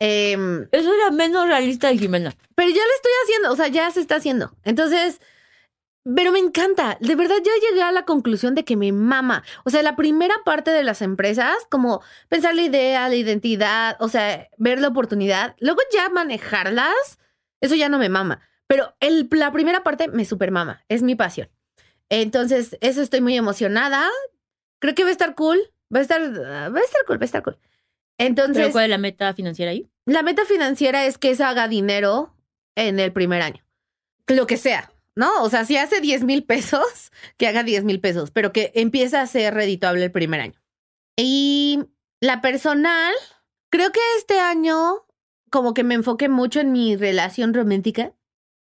Em, 0.00 0.68
Eso 0.72 0.92
era 0.92 1.10
menos 1.12 1.46
realista 1.46 1.88
de 1.88 1.98
Jimena. 1.98 2.34
pero 2.56 2.68
ya 2.68 2.82
lo 2.84 2.94
estoy 2.96 3.12
haciendo, 3.24 3.52
o 3.52 3.56
sea, 3.56 3.68
ya 3.68 3.90
se 3.90 4.00
está 4.00 4.16
haciendo. 4.16 4.56
Entonces, 4.64 5.20
pero 6.04 6.32
me 6.32 6.40
encanta. 6.40 6.98
De 7.00 7.14
verdad, 7.14 7.36
ya 7.44 7.52
llegué 7.70 7.82
a 7.82 7.92
la 7.92 8.04
conclusión 8.04 8.54
de 8.56 8.64
que 8.64 8.76
me 8.76 8.90
mama. 8.90 9.44
O 9.64 9.70
sea, 9.70 9.82
la 9.82 9.94
primera 9.94 10.34
parte 10.44 10.72
de 10.72 10.82
las 10.82 11.02
empresas, 11.02 11.54
como 11.70 12.02
pensar 12.28 12.54
la 12.56 12.62
idea, 12.62 13.08
la 13.08 13.14
identidad, 13.14 13.96
o 14.00 14.08
sea, 14.08 14.48
ver 14.58 14.80
la 14.80 14.88
oportunidad. 14.88 15.54
Luego 15.60 15.80
ya 15.92 16.08
manejarlas, 16.08 17.18
eso 17.60 17.76
ya 17.76 17.88
no 17.88 17.98
me 17.98 18.08
mama. 18.08 18.40
Pero 18.66 18.96
el, 18.98 19.28
la 19.30 19.52
primera 19.52 19.84
parte 19.84 20.08
me 20.08 20.24
super 20.24 20.50
mama. 20.50 20.84
Es 20.88 21.02
mi 21.02 21.14
pasión. 21.14 21.48
Entonces, 22.08 22.76
eso 22.80 23.00
estoy 23.02 23.20
muy 23.20 23.36
emocionada. 23.36 24.08
Creo 24.80 24.96
que 24.96 25.04
va 25.04 25.10
a 25.10 25.12
estar 25.12 25.36
cool. 25.36 25.71
Va 25.94 25.98
a 25.98 26.02
estar, 26.02 26.20
va 26.20 26.78
a 26.78 26.82
estar 26.82 27.04
cool, 27.06 27.18
va 27.18 27.22
a 27.22 27.24
estar 27.24 27.42
cool. 27.42 27.58
Entonces, 28.18 28.56
¿Pero 28.56 28.72
cuál 28.72 28.84
es 28.84 28.90
la 28.90 28.98
meta 28.98 29.34
financiera 29.34 29.72
ahí? 29.72 29.88
la 30.04 30.22
meta 30.22 30.44
financiera 30.44 31.06
es 31.06 31.16
que 31.16 31.30
eso 31.30 31.44
haga 31.44 31.68
dinero 31.68 32.34
en 32.76 32.98
el 32.98 33.12
primer 33.12 33.42
año. 33.42 33.64
Lo 34.26 34.46
que 34.46 34.56
sea, 34.56 34.92
¿no? 35.14 35.42
O 35.42 35.50
sea, 35.50 35.64
si 35.64 35.76
hace 35.76 36.00
10 36.00 36.24
mil 36.24 36.44
pesos, 36.44 37.12
que 37.36 37.46
haga 37.46 37.62
10 37.62 37.84
mil 37.84 38.00
pesos, 38.00 38.30
pero 38.30 38.52
que 38.52 38.72
empiece 38.74 39.16
a 39.16 39.26
ser 39.26 39.54
redituable 39.54 40.04
el 40.04 40.12
primer 40.12 40.40
año. 40.40 40.60
Y 41.16 41.80
la 42.20 42.40
personal, 42.40 43.12
creo 43.70 43.92
que 43.92 44.00
este 44.18 44.38
año 44.38 45.04
como 45.52 45.74
que 45.74 45.84
me 45.84 45.94
enfoqué 45.94 46.30
mucho 46.30 46.60
en 46.60 46.72
mi 46.72 46.96
relación 46.96 47.52
romántica 47.52 48.14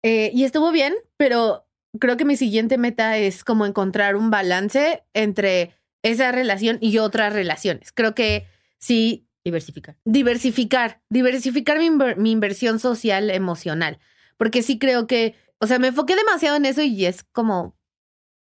eh, 0.02 0.32
y 0.34 0.44
estuvo 0.44 0.72
bien, 0.72 0.94
pero 1.16 1.64
creo 2.00 2.16
que 2.16 2.24
mi 2.24 2.36
siguiente 2.36 2.76
meta 2.76 3.16
es 3.18 3.44
como 3.44 3.64
encontrar 3.64 4.16
un 4.16 4.30
balance 4.30 5.04
entre 5.14 5.74
esa 6.02 6.32
relación 6.32 6.78
y 6.80 6.98
otras 6.98 7.32
relaciones. 7.32 7.92
Creo 7.92 8.14
que 8.14 8.46
sí 8.78 9.28
Diversificar. 9.44 9.96
diversificar, 10.04 11.02
diversificar 11.08 11.78
mi, 11.78 11.86
inver- 11.88 12.16
mi 12.16 12.30
inversión 12.30 12.78
social 12.78 13.30
emocional. 13.30 13.98
Porque 14.36 14.62
sí 14.62 14.78
creo 14.78 15.06
que, 15.06 15.34
o 15.58 15.66
sea, 15.66 15.78
me 15.78 15.88
enfoqué 15.88 16.14
demasiado 16.16 16.56
en 16.56 16.64
eso 16.66 16.82
y 16.82 17.06
es 17.06 17.22
como 17.24 17.76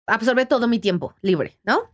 absorbe 0.07 0.45
todo 0.45 0.67
mi 0.67 0.79
tiempo 0.79 1.15
libre, 1.21 1.59
¿no? 1.63 1.91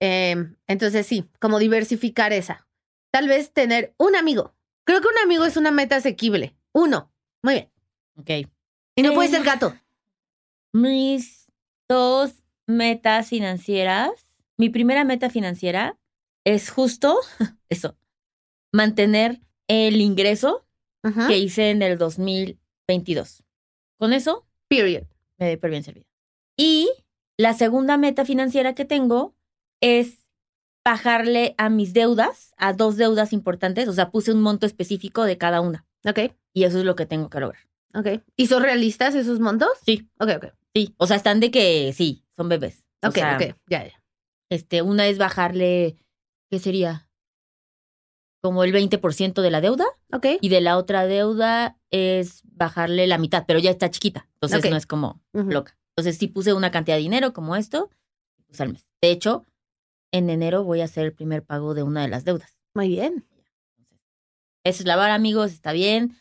Em, 0.00 0.56
entonces 0.66 1.06
sí, 1.06 1.28
como 1.40 1.58
diversificar 1.58 2.32
esa. 2.32 2.66
Tal 3.10 3.26
vez 3.28 3.52
tener 3.52 3.94
un 3.98 4.14
amigo. 4.16 4.54
Creo 4.84 5.00
que 5.00 5.08
un 5.08 5.18
amigo 5.24 5.44
es 5.44 5.56
una 5.56 5.70
meta 5.70 5.96
asequible. 5.96 6.56
Uno. 6.72 7.12
Muy 7.42 7.54
bien. 7.54 7.70
Ok. 8.16 8.30
Y 8.96 9.02
no 9.02 9.12
puede 9.14 9.28
Eh. 9.28 9.32
ser 9.32 9.42
gato. 9.44 9.76
Mis 10.72 11.50
dos 11.88 12.42
metas 12.66 13.28
financieras. 13.28 14.10
Mi 14.58 14.68
primera 14.70 15.04
meta 15.04 15.30
financiera 15.30 15.98
es 16.44 16.70
justo 16.70 17.18
eso. 17.68 17.96
Mantener 18.72 19.40
el 19.68 20.00
ingreso 20.00 20.66
Ajá. 21.02 21.28
que 21.28 21.38
hice 21.38 21.70
en 21.70 21.82
el 21.82 21.98
2022. 21.98 23.44
Con 23.98 24.12
eso 24.12 24.46
Period. 24.68 25.04
me 25.38 25.46
doy 25.46 25.56
por 25.56 25.70
bien 25.70 25.82
servida. 25.82 26.06
Y 26.56 26.90
la 27.38 27.54
segunda 27.54 27.96
meta 27.96 28.24
financiera 28.24 28.74
que 28.74 28.84
tengo 28.84 29.34
es 29.80 30.26
bajarle 30.84 31.54
a 31.58 31.68
mis 31.68 31.92
deudas, 31.92 32.52
a 32.56 32.72
dos 32.72 32.96
deudas 32.96 33.32
importantes. 33.32 33.88
O 33.88 33.92
sea, 33.92 34.10
puse 34.10 34.32
un 34.32 34.40
monto 34.42 34.66
específico 34.66 35.24
de 35.24 35.38
cada 35.38 35.60
una. 35.60 35.86
Ok, 36.06 36.32
Y 36.54 36.64
eso 36.64 36.78
es 36.78 36.84
lo 36.84 36.94
que 36.96 37.06
tengo 37.06 37.28
que 37.30 37.40
lograr. 37.40 37.62
ok. 37.94 38.22
¿Y 38.36 38.46
son 38.46 38.62
realistas 38.62 39.14
esos 39.14 39.40
montos? 39.40 39.68
Sí. 39.84 40.08
Ok, 40.18 40.30
ok. 40.36 40.46
Sí. 40.74 40.94
O 40.96 41.06
sea, 41.06 41.16
están 41.16 41.40
de 41.40 41.50
que 41.50 41.92
sí, 41.92 42.24
son 42.36 42.48
bebés. 42.48 42.84
O 43.02 43.08
Ok, 43.08 43.14
sea, 43.14 43.36
ok. 43.36 43.56
Ya, 43.68 43.86
ya. 43.86 43.97
Este, 44.50 44.82
una 44.82 45.06
es 45.06 45.18
bajarle, 45.18 45.96
¿qué 46.50 46.58
sería? 46.58 47.08
Como 48.40 48.64
el 48.64 48.72
20% 48.72 49.42
de 49.42 49.50
la 49.50 49.60
deuda. 49.60 49.84
Ok. 50.12 50.26
Y 50.40 50.48
de 50.48 50.60
la 50.60 50.78
otra 50.78 51.06
deuda 51.06 51.76
es 51.90 52.42
bajarle 52.44 53.06
la 53.06 53.18
mitad, 53.18 53.44
pero 53.46 53.58
ya 53.58 53.70
está 53.70 53.90
chiquita. 53.90 54.28
Entonces 54.34 54.70
no 54.70 54.76
es 54.76 54.86
como 54.86 55.20
loca. 55.32 55.76
Entonces 55.96 56.18
sí 56.18 56.28
puse 56.28 56.52
una 56.52 56.70
cantidad 56.70 56.96
de 56.96 57.02
dinero 57.02 57.32
como 57.32 57.56
esto, 57.56 57.90
pues 58.46 58.60
al 58.60 58.72
mes. 58.72 58.86
De 59.02 59.10
hecho, 59.10 59.44
en 60.12 60.30
enero 60.30 60.62
voy 60.62 60.80
a 60.80 60.84
hacer 60.84 61.04
el 61.04 61.12
primer 61.12 61.42
pago 61.44 61.74
de 61.74 61.82
una 61.82 62.02
de 62.02 62.08
las 62.08 62.24
deudas. 62.24 62.56
Muy 62.74 62.88
bien. 62.88 63.26
Esa 64.64 64.82
es 64.82 64.86
la 64.86 64.96
vara, 64.96 65.14
amigos, 65.14 65.52
está 65.52 65.72
bien. 65.72 66.16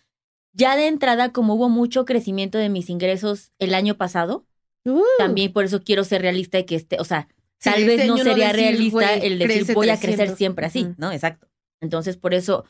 Ya 0.54 0.75
de 0.75 0.88
entrada, 0.88 1.32
como 1.32 1.54
hubo 1.54 1.69
mucho 1.69 2.06
crecimiento 2.06 2.58
de 2.58 2.69
mis 2.69 2.89
ingresos 2.89 3.52
el 3.60 3.75
año 3.75 3.95
pasado, 3.95 4.47
Uh, 4.88 5.04
también 5.17 5.52
por 5.52 5.65
eso 5.65 5.82
quiero 5.84 6.04
ser 6.04 6.21
realista 6.21 6.60
y 6.60 6.63
que 6.65 6.75
esté, 6.75 6.97
o 6.99 7.04
sea, 7.04 7.28
tal 7.62 7.82
este 7.82 7.98
vez 7.98 8.08
no 8.08 8.17
sería 8.17 8.48
decir, 8.48 8.62
realista 8.62 8.91
güey, 8.91 9.26
el 9.26 9.39
decir 9.39 9.74
voy 9.74 9.89
a 9.89 9.98
crecer 9.98 10.15
300. 10.15 10.38
siempre 10.38 10.65
así. 10.65 10.88
¿no? 10.98 11.12
Exacto. 11.12 11.48
Entonces, 11.82 12.17
por 12.17 12.34
eso 12.34 12.65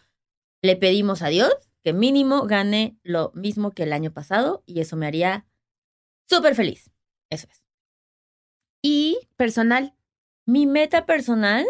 le 0.62 0.76
pedimos 0.76 1.22
a 1.22 1.28
Dios 1.28 1.52
que 1.84 1.94
mínimo 1.94 2.48
gane 2.48 2.98
lo 3.04 3.32
mismo 3.34 3.72
que 3.72 3.84
el 3.84 3.94
año 3.94 4.12
pasado 4.12 4.64
y 4.66 4.82
eso 4.82 4.98
me 4.98 5.08
haría 5.08 5.46
súper 6.30 6.56
feliz. 6.56 6.92
Eso 7.30 7.48
es. 7.50 7.64
Y 8.82 9.20
Personal. 9.36 9.96
mi 10.46 10.66
meta 10.66 11.06
personal, 11.06 11.66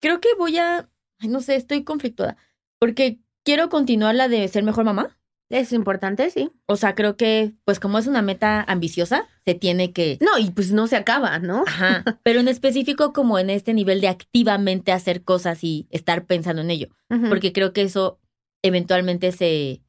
creo 0.00 0.20
que 0.20 0.34
voy 0.36 0.58
a, 0.58 0.90
no 1.20 1.40
sé, 1.40 1.54
estoy 1.56 1.84
conflictuada, 1.84 2.36
porque 2.80 3.20
quiero 3.44 3.68
continuar 3.68 4.14
la 4.14 4.28
de 4.28 4.46
ser 4.48 4.64
mejor 4.64 4.84
mamá. 4.84 5.18
Es 5.50 5.72
importante, 5.72 6.30
sí. 6.30 6.50
O 6.66 6.76
sea, 6.76 6.94
creo 6.94 7.16
que, 7.16 7.52
pues 7.64 7.78
como 7.78 7.98
es 7.98 8.06
una 8.06 8.22
meta 8.22 8.62
ambiciosa, 8.66 9.28
se 9.44 9.54
tiene 9.54 9.92
que... 9.92 10.18
No, 10.20 10.38
y 10.38 10.50
pues 10.50 10.72
no 10.72 10.86
se 10.86 10.96
acaba, 10.96 11.38
¿no? 11.38 11.64
Ajá, 11.66 12.02
pero 12.24 12.40
en 12.40 12.48
específico 12.48 13.12
como 13.12 13.38
en 13.38 13.50
este 13.50 13.74
nivel 13.74 14.00
de 14.00 14.08
activamente 14.08 14.90
hacer 14.90 15.22
cosas 15.22 15.62
y 15.62 15.86
estar 15.90 16.26
pensando 16.26 16.62
en 16.62 16.70
ello, 16.70 16.88
porque 17.28 17.52
creo 17.52 17.72
que 17.72 17.82
eso 17.82 18.18
eventualmente 18.62 19.30
se, 19.32 19.82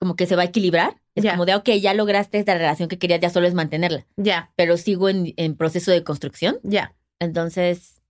como 0.00 0.16
que 0.16 0.26
se 0.26 0.36
va 0.36 0.42
a 0.42 0.46
equilibrar. 0.46 1.00
Es 1.14 1.24
como 1.24 1.46
de, 1.46 1.54
ok, 1.54 1.70
ya 1.80 1.94
lograste 1.94 2.38
esta 2.38 2.52
relación 2.54 2.90
que 2.90 2.98
querías, 2.98 3.20
ya 3.20 3.30
solo 3.30 3.46
es 3.46 3.54
mantenerla, 3.54 4.06
Ya, 4.18 4.52
pero 4.54 4.76
sigo 4.76 5.08
en, 5.08 5.32
en 5.38 5.56
proceso 5.56 5.90
de 5.90 6.04
construcción. 6.04 6.58
ya. 6.62 6.94
Entonces, 7.18 8.02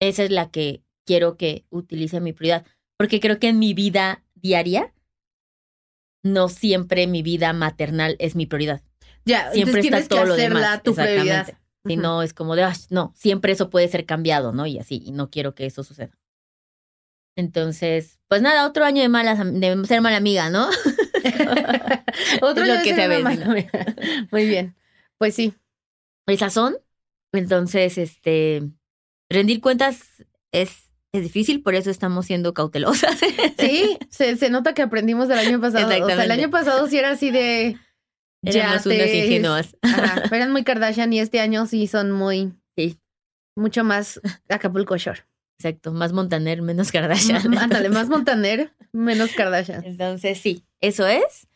esa 0.00 0.22
es 0.22 0.30
la 0.30 0.50
que 0.50 0.82
quiero 1.04 1.36
que 1.36 1.66
utilice 1.68 2.20
mi 2.20 2.32
prioridad, 2.32 2.64
porque 2.96 3.20
creo 3.20 3.38
que 3.38 3.48
en 3.48 3.58
mi 3.58 3.74
vida 3.74 4.24
diaria, 4.34 4.94
no 6.22 6.48
siempre 6.48 7.06
mi 7.06 7.22
vida 7.22 7.52
maternal 7.52 8.16
es 8.18 8.34
mi 8.36 8.46
prioridad. 8.46 8.80
Ya, 9.24 9.52
Siempre 9.52 9.80
está 9.80 9.82
tienes 9.82 10.08
todo 10.08 10.22
que 10.22 10.26
lo 10.26 10.36
demás. 10.36 10.82
tu 10.82 10.94
prioridad. 10.94 11.54
Si 11.86 11.96
no, 11.96 12.22
es 12.22 12.32
como 12.34 12.54
de, 12.56 12.64
"Ay, 12.64 12.74
no, 12.90 13.12
siempre 13.16 13.52
eso 13.52 13.70
puede 13.70 13.88
ser 13.88 14.06
cambiado, 14.06 14.52
¿no? 14.52 14.66
Y 14.66 14.78
así, 14.78 15.02
y 15.04 15.12
no 15.12 15.30
quiero 15.30 15.54
que 15.54 15.66
eso 15.66 15.82
suceda. 15.84 16.16
Entonces, 17.36 18.18
pues 18.28 18.42
nada, 18.42 18.66
otro 18.66 18.84
año 18.84 19.00
de 19.02 19.08
malas, 19.08 19.38
de 19.38 19.84
ser 19.86 20.00
mala 20.02 20.18
amiga, 20.18 20.50
¿no? 20.50 20.68
Otro 22.42 22.62
Es 22.64 22.68
lo 22.68 22.74
ya 22.74 22.82
que 22.82 22.90
es 22.90 22.96
se 22.96 23.06
una 23.06 23.14
avecina. 23.16 23.46
mala 23.46 23.46
amiga. 23.46 23.96
Muy 24.30 24.46
bien. 24.46 24.74
Pues 25.18 25.34
sí. 25.34 25.54
Esas 26.26 26.52
son. 26.52 26.76
Entonces, 27.32 27.96
este, 27.98 28.62
rendir 29.30 29.60
cuentas 29.60 30.24
es, 30.52 30.90
es 31.12 31.22
difícil, 31.22 31.62
por 31.62 31.74
eso 31.74 31.90
estamos 31.90 32.26
siendo 32.26 32.54
cautelosas. 32.54 33.18
Sí, 33.58 33.96
se, 34.10 34.36
se 34.36 34.50
nota 34.50 34.74
que 34.74 34.82
aprendimos 34.82 35.28
del 35.28 35.38
año 35.38 35.60
pasado. 35.60 35.86
O 35.86 36.06
sea, 36.08 36.24
el 36.24 36.30
año 36.32 36.50
pasado 36.50 36.88
sí 36.88 36.98
era 36.98 37.10
así 37.10 37.30
de. 37.30 37.78
Éramos 38.42 38.86
unas 38.86 38.98
yates. 38.98 39.14
ingenuas. 39.24 39.76
Ajá, 39.82 40.22
eran 40.34 40.50
muy 40.50 40.64
Kardashian 40.64 41.12
y 41.12 41.20
este 41.20 41.38
año 41.38 41.66
sí 41.66 41.86
son 41.86 42.10
muy. 42.10 42.52
Sí. 42.76 42.98
Mucho 43.56 43.84
más 43.84 44.20
Acapulco 44.48 44.96
Shore. 44.96 45.20
Exacto, 45.60 45.92
más 45.92 46.12
Montaner, 46.12 46.60
menos 46.60 46.90
Kardashian. 46.90 47.56
Ándale, 47.56 47.88
más 47.88 48.08
Montaner, 48.08 48.72
menos 48.92 49.30
Kardashian. 49.32 49.84
Entonces, 49.84 50.38
sí, 50.38 50.64
eso 50.80 51.06
es. 51.06 51.46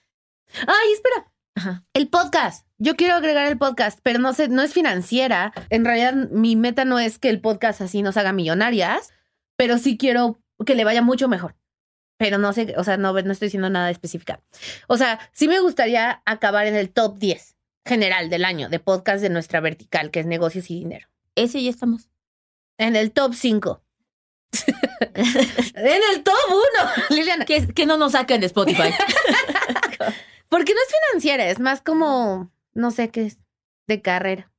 Ay, 0.61 0.92
espera. 0.92 1.33
Ajá. 1.57 1.85
El 1.92 2.07
podcast. 2.09 2.66
Yo 2.79 2.95
quiero 2.95 3.14
agregar 3.14 3.51
el 3.51 3.59
podcast, 3.59 3.99
pero 4.03 4.21
no 4.21 4.33
sé, 4.33 4.49
no 4.49 4.62
es 4.62 4.73
financiera. 4.73 5.53
En 5.71 5.85
realidad, 5.85 6.14
mi 6.31 6.55
meta 6.55 6.85
no 6.85 7.01
es 7.01 7.19
que 7.19 7.31
el 7.31 7.40
podcast 7.40 7.81
así 7.81 8.03
nos 8.03 8.16
haga 8.16 8.33
millonarias, 8.33 9.12
pero 9.57 9.79
sí 9.79 9.97
quiero 9.97 10.40
que 10.64 10.75
le 10.75 10.85
vaya 10.85 11.03
mucho 11.03 11.29
mejor. 11.29 11.57
Pero 12.19 12.38
no 12.38 12.53
sé, 12.53 12.75
o 12.79 12.85
sea, 12.85 12.97
no, 12.97 13.12
no 13.12 13.33
estoy 13.33 13.47
diciendo 13.47 13.69
nada 13.69 13.90
específica. 13.90 14.42
O 14.88 14.97
sea, 14.97 15.21
sí 15.33 15.49
me 15.49 15.61
gustaría 15.61 16.23
acabar 16.25 16.66
en 16.66 16.75
el 16.75 16.90
top 16.90 17.19
10 17.19 17.57
general 17.87 18.31
del 18.31 18.45
año 18.45 18.69
de 18.69 18.81
podcast 18.81 19.23
de 19.23 19.29
nuestra 19.29 19.61
vertical, 19.61 20.11
que 20.11 20.21
es 20.21 20.27
negocios 20.27 20.71
y 20.71 20.77
dinero. 20.77 21.09
Ese 21.35 21.62
ya 21.62 21.71
estamos. 21.71 22.09
En 22.79 22.97
el 22.97 23.12
top 23.12 23.35
5. 23.35 23.83
en 25.14 26.01
el 26.12 26.23
top 26.23 26.35
1, 26.49 26.90
Liliana. 27.16 27.45
Que, 27.45 27.66
que 27.69 27.87
no 27.87 27.97
nos 27.97 28.12
saquen 28.12 28.40
de 28.40 28.47
Spotify. 28.47 28.90
Porque 30.49 30.75
no 30.75 30.81
es 30.81 30.95
financiera, 31.11 31.49
es 31.49 31.59
más 31.59 31.83
como, 31.83 32.53
no 32.73 32.90
sé 32.90 33.11
qué 33.11 33.27
es, 33.27 33.38
de 33.87 34.01
carrera. 34.01 34.53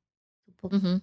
Ujú. 0.62 1.02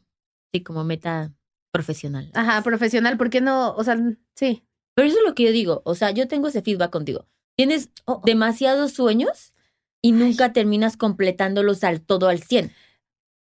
Sí, 0.53 0.63
como 0.63 0.83
meta 0.83 1.33
profesional. 1.77 2.29
Ajá, 2.33 2.61
profesional, 2.63 3.17
¿por 3.17 3.29
qué 3.29 3.41
no? 3.41 3.73
O 3.75 3.83
sea, 3.83 3.97
sí. 4.35 4.63
Pero 4.95 5.07
eso 5.07 5.17
es 5.17 5.23
lo 5.25 5.35
que 5.35 5.43
yo 5.43 5.51
digo. 5.51 5.81
O 5.85 5.93
sea, 5.95 6.11
yo 6.11 6.27
tengo 6.27 6.47
ese 6.47 6.61
feedback 6.61 6.89
contigo. 6.91 7.27
Tienes 7.57 7.89
Oh, 8.05 8.13
oh. 8.13 8.21
demasiados 8.25 8.91
sueños 8.93 9.53
y 10.01 10.11
nunca 10.11 10.53
terminas 10.53 10.97
completándolos 10.97 11.83
al 11.83 12.01
todo 12.01 12.27
al 12.29 12.41
100. 12.41 12.71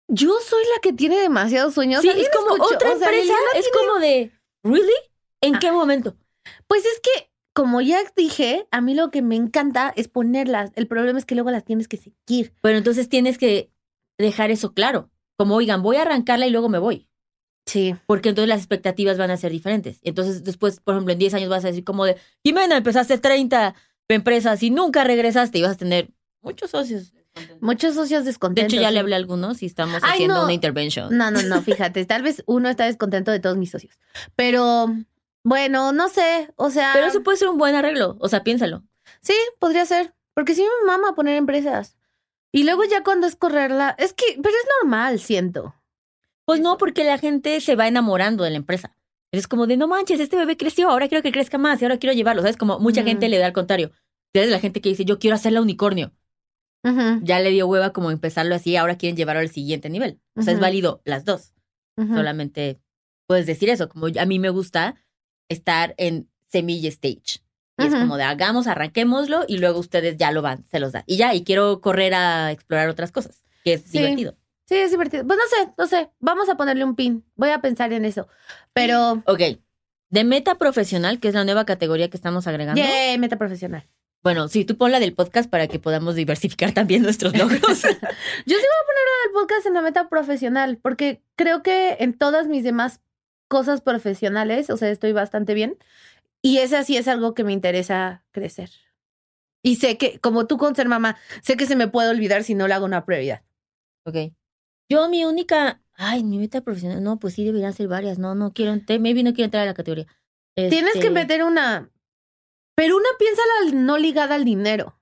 Yo 0.08 0.32
soy 0.46 0.62
la 0.74 0.80
que 0.82 0.92
tiene 0.92 1.18
demasiados 1.20 1.74
sueños. 1.74 2.00
Sí, 2.02 2.08
¿Alguien 2.08 2.26
es 2.30 2.36
como 2.36 2.54
escuchó? 2.56 2.74
otra 2.74 2.92
O 2.94 2.98
sea, 2.98 3.08
empresa. 3.08 3.34
Es 3.54 3.64
tiene- 3.70 3.78
como 3.86 3.98
de, 4.00 4.32
¿Really? 4.64 4.92
¿En 5.42 5.54
Ah. 5.56 5.58
qué 5.60 5.70
momento? 5.72 6.16
Pues 6.66 6.84
es 6.84 7.00
que, 7.00 7.30
como 7.54 7.80
ya 7.80 7.98
dije, 8.16 8.66
a 8.70 8.80
mí 8.80 8.94
lo 8.94 9.10
que 9.10 9.22
me 9.22 9.36
encanta 9.36 9.92
es 9.96 10.08
ponerlas. 10.08 10.70
El 10.74 10.86
problema 10.86 11.18
es 11.18 11.24
que 11.26 11.34
luego 11.34 11.50
las 11.50 11.64
tienes 11.64 11.88
que 11.88 11.96
seguir. 11.98 12.52
Bueno, 12.62 12.78
entonces 12.78 13.08
tienes 13.08 13.38
que 13.38 13.70
dejar 14.18 14.50
eso 14.50 14.72
claro. 14.74 15.10
Como, 15.36 15.54
oigan, 15.54 15.82
voy 15.82 15.96
a 15.96 16.02
arrancarla 16.02 16.46
y 16.46 16.50
luego 16.50 16.68
me 16.68 16.78
voy. 16.78 17.07
Sí. 17.68 17.94
Porque 18.06 18.30
entonces 18.30 18.48
las 18.48 18.60
expectativas 18.60 19.18
van 19.18 19.30
a 19.30 19.36
ser 19.36 19.52
diferentes. 19.52 20.00
Entonces 20.02 20.42
después, 20.42 20.80
por 20.80 20.94
ejemplo, 20.94 21.12
en 21.12 21.18
10 21.18 21.34
años 21.34 21.50
vas 21.50 21.64
a 21.64 21.68
decir 21.68 21.84
como 21.84 22.06
de, 22.06 22.16
Jimena, 22.42 22.78
empezaste 22.78 23.18
30 23.18 23.74
empresas 24.08 24.62
y 24.62 24.70
nunca 24.70 25.04
regresaste 25.04 25.58
y 25.58 25.62
vas 25.62 25.72
a 25.72 25.76
tener 25.76 26.08
muchos 26.40 26.70
socios. 26.70 27.12
Muchos 27.60 27.94
socios 27.94 28.24
De 28.24 28.30
descontentos. 28.30 28.72
hecho, 28.72 28.82
ya 28.82 28.90
le 28.90 28.98
hablé 28.98 29.14
a 29.14 29.18
algunos 29.18 29.62
y 29.62 29.66
estamos 29.66 30.02
Ay, 30.02 30.12
haciendo 30.14 30.36
no. 30.36 30.44
una 30.44 30.52
intervention. 30.54 31.16
No, 31.16 31.30
no, 31.30 31.42
no, 31.42 31.60
fíjate, 31.62 32.04
tal 32.06 32.22
vez 32.22 32.42
uno 32.46 32.68
está 32.70 32.86
descontento 32.86 33.30
de 33.30 33.38
todos 33.38 33.56
mis 33.58 33.70
socios. 33.70 33.98
Pero, 34.34 34.86
bueno, 35.44 35.92
no 35.92 36.08
sé, 36.08 36.48
o 36.56 36.70
sea... 36.70 36.92
Pero 36.94 37.06
eso 37.06 37.22
puede 37.22 37.36
ser 37.36 37.48
un 37.48 37.58
buen 37.58 37.74
arreglo. 37.74 38.16
O 38.20 38.28
sea, 38.28 38.42
piénsalo. 38.42 38.82
Sí, 39.20 39.34
podría 39.58 39.84
ser, 39.84 40.14
porque 40.34 40.54
sí 40.54 40.62
me 40.62 40.86
mama 40.86 41.14
poner 41.14 41.36
empresas. 41.36 41.96
Y 42.50 42.64
luego 42.64 42.84
ya 42.84 43.04
cuando 43.04 43.26
es 43.26 43.36
correrla, 43.36 43.94
es 43.98 44.14
que, 44.14 44.24
pero 44.42 44.54
es 44.54 44.66
normal, 44.82 45.20
siento. 45.20 45.74
Pues 46.48 46.60
no, 46.60 46.78
porque 46.78 47.04
la 47.04 47.18
gente 47.18 47.60
se 47.60 47.76
va 47.76 47.86
enamorando 47.88 48.42
de 48.42 48.48
la 48.50 48.56
empresa. 48.56 48.96
Es 49.32 49.46
como 49.46 49.66
de, 49.66 49.76
no 49.76 49.86
manches, 49.86 50.18
este 50.18 50.36
bebé 50.38 50.56
creció, 50.56 50.88
ahora 50.88 51.06
quiero 51.06 51.22
que 51.22 51.30
crezca 51.30 51.58
más 51.58 51.82
y 51.82 51.84
ahora 51.84 51.98
quiero 51.98 52.14
llevarlo. 52.14 52.40
¿Sabes? 52.40 52.56
Como 52.56 52.78
mucha 52.78 53.02
gente 53.02 53.28
le 53.28 53.36
da 53.36 53.44
al 53.44 53.52
contrario. 53.52 53.92
Eres 54.32 54.50
la 54.50 54.58
gente 54.58 54.80
que 54.80 54.88
dice, 54.88 55.04
yo 55.04 55.18
quiero 55.18 55.36
hacerla 55.36 55.60
unicornio. 55.60 56.12
Ujú, 56.84 57.20
Ya 57.22 57.38
le 57.40 57.50
dio 57.50 57.66
hueva 57.66 57.92
como 57.92 58.10
empezarlo 58.10 58.54
así, 58.54 58.76
ahora 58.76 58.96
quieren 58.96 59.16
llevarlo 59.16 59.40
al 59.40 59.50
siguiente 59.50 59.90
nivel. 59.90 60.20
O 60.36 60.42
sea, 60.42 60.54
es 60.54 60.60
válido 60.60 61.02
las 61.04 61.24
dos. 61.26 61.52
Solamente 62.14 62.80
puedes 63.26 63.44
decir 63.46 63.68
eso. 63.68 63.88
Como 63.90 64.06
a 64.06 64.24
mí 64.24 64.38
me 64.38 64.48
gusta 64.48 64.94
estar 65.50 65.94
en 65.98 66.30
semilla 66.46 66.88
stage. 66.88 67.40
Y 67.76 67.86
es 67.86 67.94
como 67.94 68.16
de 68.16 68.22
hagamos, 68.24 68.66
arranquémoslo 68.66 69.44
y 69.46 69.58
luego 69.58 69.78
ustedes 69.80 70.16
ya 70.16 70.32
lo 70.32 70.40
van, 70.42 70.64
se 70.68 70.80
los 70.80 70.92
dan. 70.92 71.04
Y 71.06 71.16
ya, 71.18 71.34
y 71.34 71.44
quiero 71.44 71.80
correr 71.80 72.14
a 72.14 72.50
explorar 72.52 72.88
otras 72.88 73.12
cosas, 73.12 73.44
que 73.64 73.74
es 73.74 73.82
Sí. 73.82 73.98
divertido. 73.98 74.36
Sí, 74.68 74.74
es 74.76 74.90
divertido. 74.90 75.26
Pues 75.26 75.38
no 75.38 75.44
sé, 75.46 75.72
no 75.78 75.86
sé, 75.86 76.10
vamos 76.20 76.48
a 76.50 76.56
ponerle 76.56 76.84
un 76.84 76.94
pin. 76.94 77.24
Voy 77.36 77.48
a 77.50 77.60
pensar 77.62 77.92
en 77.94 78.04
eso. 78.04 78.28
Pero, 78.74 79.22
Ok. 79.26 79.40
De 80.10 80.24
meta 80.24 80.54
profesional, 80.56 81.20
que 81.20 81.28
es 81.28 81.34
la 81.34 81.44
nueva 81.44 81.66
categoría 81.66 82.08
que 82.08 82.16
estamos 82.16 82.46
agregando. 82.46 82.80
yay, 82.80 83.18
meta 83.18 83.36
profesional. 83.36 83.86
Bueno, 84.22 84.48
sí, 84.48 84.64
tú 84.64 84.76
pon 84.76 84.90
la 84.90 85.00
del 85.00 85.14
podcast 85.14 85.48
para 85.50 85.68
que 85.68 85.78
podamos 85.78 86.14
diversificar 86.16 86.72
también 86.72 87.02
nuestros 87.02 87.32
logros. 87.38 87.60
Yo 87.62 87.66
sí 87.66 87.86
voy 87.86 88.56
a 88.56 88.86
poner 88.86 89.04
el 89.26 89.32
podcast 89.32 89.66
en 89.66 89.74
la 89.74 89.82
meta 89.82 90.08
profesional, 90.08 90.78
porque 90.78 91.22
creo 91.36 91.62
que 91.62 91.96
en 92.00 92.16
todas 92.16 92.46
mis 92.46 92.64
demás 92.64 93.00
cosas 93.48 93.80
profesionales, 93.80 94.70
o 94.70 94.76
sea, 94.76 94.90
estoy 94.90 95.12
bastante 95.12 95.54
bien. 95.54 95.78
Y 96.42 96.58
esa 96.58 96.82
sí 96.84 96.96
es 96.96 97.08
algo 97.08 97.34
que 97.34 97.44
me 97.44 97.52
interesa 97.52 98.24
crecer. 98.32 98.70
Y 99.62 99.76
sé 99.76 99.98
que, 99.98 100.18
como 100.20 100.46
tú 100.46 100.56
con 100.56 100.74
ser 100.74 100.88
mamá, 100.88 101.16
sé 101.42 101.56
que 101.56 101.66
se 101.66 101.76
me 101.76 101.88
puede 101.88 102.10
olvidar 102.10 102.44
si 102.44 102.54
no 102.54 102.68
le 102.68 102.74
hago 102.74 102.84
una 102.86 103.04
prioridad. 103.04 103.42
ok. 104.04 104.16
Yo 104.88 105.08
mi 105.08 105.24
única... 105.24 105.82
Ay, 105.94 106.22
mi 106.24 106.38
meta 106.38 106.60
profesional. 106.60 107.02
No, 107.02 107.18
pues 107.18 107.34
sí, 107.34 107.44
deberían 107.44 107.72
ser 107.72 107.88
varias. 107.88 108.18
No, 108.18 108.34
no 108.34 108.52
quiero... 108.52 108.72
Maybe 109.00 109.22
no 109.22 109.32
quiero 109.32 109.46
entrar 109.46 109.64
a 109.64 109.66
la 109.66 109.74
categoría. 109.74 110.06
Tienes 110.54 110.94
Este, 110.94 111.00
que 111.00 111.10
meter 111.10 111.42
una. 111.42 111.90
Pero 112.74 112.96
una 112.96 113.08
piénsala 113.18 113.84
no 113.84 113.98
ligada 113.98 114.36
al 114.36 114.44
dinero. 114.44 115.00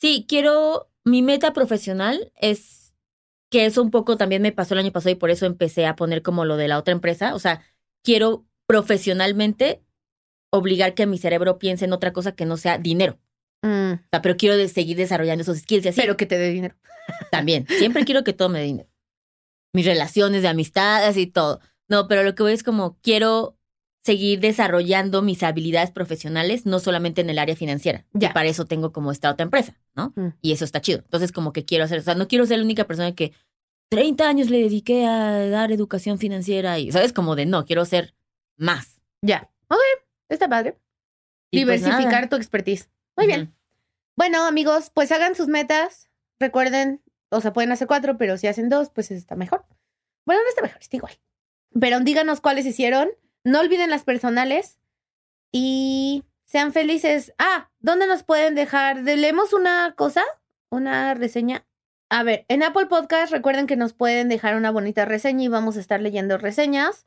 Sí, 0.00 0.26
quiero... 0.28 0.88
Mi 1.04 1.22
meta 1.22 1.52
profesional 1.52 2.32
es... 2.36 2.94
Que 3.50 3.66
eso 3.66 3.82
un 3.82 3.90
poco 3.90 4.16
también 4.16 4.42
me 4.42 4.52
pasó 4.52 4.74
el 4.74 4.80
año 4.80 4.92
pasado 4.92 5.10
y 5.10 5.16
por 5.16 5.30
eso 5.30 5.44
empecé 5.44 5.86
a 5.86 5.96
poner 5.96 6.22
como 6.22 6.44
lo 6.44 6.56
de 6.56 6.68
la 6.68 6.78
otra 6.78 6.92
empresa. 6.92 7.34
O 7.34 7.38
sea, 7.40 7.62
quiero 8.04 8.46
profesionalmente 8.66 9.82
obligar 10.52 10.94
que 10.94 11.06
mi 11.06 11.18
cerebro 11.18 11.58
piense 11.58 11.84
en 11.86 11.92
otra 11.92 12.12
cosa 12.12 12.32
que 12.32 12.44
no 12.44 12.56
sea 12.56 12.78
dinero. 12.78 13.18
Mm, 13.62 13.92
O 13.92 14.08
sea, 14.10 14.22
pero 14.22 14.36
quiero 14.36 14.68
seguir 14.68 14.96
desarrollando 14.96 15.42
esos 15.42 15.58
skills 15.58 15.84
y 15.84 15.88
así. 15.88 16.00
Pero 16.00 16.16
que 16.16 16.26
te 16.26 16.38
dé 16.38 16.50
dinero. 16.50 16.76
También. 17.30 17.66
Siempre 17.68 18.04
quiero 18.04 18.24
que 18.24 18.32
todo 18.32 18.48
me 18.48 18.60
dé 18.60 18.66
dinero. 18.66 18.88
Mis 19.72 19.86
relaciones 19.86 20.42
de 20.42 20.48
amistades 20.48 21.16
y 21.16 21.26
todo. 21.26 21.60
No, 21.88 22.08
pero 22.08 22.22
lo 22.22 22.34
que 22.34 22.42
voy 22.42 22.52
es 22.52 22.62
como 22.62 22.98
quiero 23.02 23.56
seguir 24.02 24.40
desarrollando 24.40 25.20
mis 25.22 25.42
habilidades 25.42 25.90
profesionales, 25.90 26.64
no 26.64 26.78
solamente 26.78 27.20
en 27.20 27.30
el 27.30 27.38
área 27.38 27.54
financiera. 27.54 28.06
Ya. 28.12 28.30
Y 28.30 28.32
para 28.32 28.48
eso 28.48 28.64
tengo 28.64 28.92
como 28.92 29.12
esta 29.12 29.30
otra 29.30 29.44
empresa, 29.44 29.78
¿no? 29.94 30.12
Mm. 30.16 30.28
Y 30.40 30.52
eso 30.52 30.64
está 30.64 30.80
chido. 30.80 31.00
Entonces, 31.00 31.32
como 31.32 31.52
que 31.52 31.64
quiero 31.64 31.84
hacer, 31.84 31.98
o 31.98 32.02
sea, 32.02 32.14
no 32.14 32.26
quiero 32.26 32.46
ser 32.46 32.58
la 32.58 32.64
única 32.64 32.86
persona 32.86 33.14
que 33.14 33.32
30 33.90 34.28
años 34.28 34.50
le 34.50 34.58
dediqué 34.58 35.04
a 35.04 35.48
dar 35.48 35.72
educación 35.72 36.18
financiera 36.18 36.78
y, 36.78 36.90
¿sabes? 36.92 37.12
Como 37.12 37.36
de 37.36 37.44
no, 37.44 37.66
quiero 37.66 37.84
ser 37.84 38.14
más. 38.56 39.00
Ya. 39.20 39.50
Ok, 39.68 39.80
está 40.28 40.48
padre. 40.48 40.78
Y 41.52 41.64
pues 41.64 41.82
Diversificar 41.82 42.28
tu 42.28 42.36
expertise. 42.36 42.88
Muy 43.16 43.26
bien. 43.26 43.54
Bueno, 44.16 44.44
amigos, 44.44 44.90
pues 44.94 45.10
hagan 45.12 45.34
sus 45.34 45.48
metas. 45.48 46.08
Recuerden, 46.38 47.02
o 47.30 47.40
sea, 47.40 47.52
pueden 47.52 47.72
hacer 47.72 47.86
cuatro, 47.86 48.16
pero 48.18 48.36
si 48.38 48.46
hacen 48.46 48.68
dos, 48.68 48.90
pues 48.90 49.10
está 49.10 49.36
mejor. 49.36 49.64
Bueno, 50.26 50.42
no 50.42 50.48
está 50.48 50.62
mejor, 50.62 50.78
está 50.80 50.96
igual. 50.96 51.18
Pero 51.78 52.00
díganos 52.00 52.40
cuáles 52.40 52.66
hicieron. 52.66 53.10
No 53.44 53.60
olviden 53.60 53.90
las 53.90 54.04
personales. 54.04 54.78
Y 55.52 56.24
sean 56.44 56.72
felices. 56.72 57.32
Ah, 57.38 57.70
¿dónde 57.80 58.06
nos 58.06 58.22
pueden 58.22 58.54
dejar? 58.54 59.02
De- 59.04 59.16
¿Leemos 59.16 59.52
una 59.52 59.94
cosa? 59.96 60.22
¿Una 60.70 61.14
reseña? 61.14 61.64
A 62.08 62.22
ver, 62.22 62.44
en 62.48 62.62
Apple 62.62 62.86
Podcast 62.86 63.32
recuerden 63.32 63.66
que 63.66 63.76
nos 63.76 63.92
pueden 63.92 64.28
dejar 64.28 64.56
una 64.56 64.70
bonita 64.70 65.04
reseña 65.04 65.44
y 65.44 65.48
vamos 65.48 65.76
a 65.76 65.80
estar 65.80 66.00
leyendo 66.00 66.38
reseñas. 66.38 67.06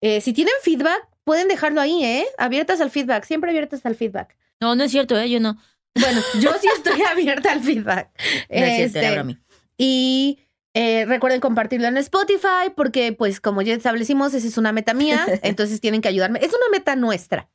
Eh, 0.00 0.20
si 0.20 0.32
tienen 0.32 0.54
feedback, 0.62 1.08
pueden 1.24 1.48
dejarlo 1.48 1.80
ahí, 1.80 2.04
¿eh? 2.04 2.26
Abiertas 2.38 2.80
al 2.80 2.90
feedback, 2.90 3.24
siempre 3.24 3.50
abiertas 3.50 3.84
al 3.86 3.94
feedback. 3.96 4.36
No, 4.60 4.74
no 4.74 4.84
es 4.84 4.90
cierto, 4.90 5.18
¿eh? 5.18 5.30
Yo 5.30 5.40
no. 5.40 5.56
Bueno, 5.94 6.20
yo 6.40 6.52
sí 6.60 6.68
estoy 6.74 7.02
abierta 7.10 7.52
al 7.52 7.60
feedback. 7.60 8.10
No 8.50 8.56
es 8.56 8.76
cierto, 8.76 8.98
era 8.98 9.20
Este, 9.22 9.38
y 9.76 10.38
eh, 10.74 11.04
recuerden 11.06 11.40
compartirlo 11.40 11.86
en 11.86 11.96
Spotify 11.98 12.70
porque, 12.74 13.12
pues, 13.12 13.40
como 13.40 13.62
ya 13.62 13.74
establecimos, 13.74 14.34
esa 14.34 14.46
es 14.46 14.58
una 14.58 14.72
meta 14.72 14.94
mía, 14.94 15.24
entonces 15.42 15.80
tienen 15.80 16.00
que 16.00 16.08
ayudarme. 16.08 16.40
Es 16.40 16.48
una 16.48 16.68
meta 16.72 16.96
nuestra, 16.96 17.48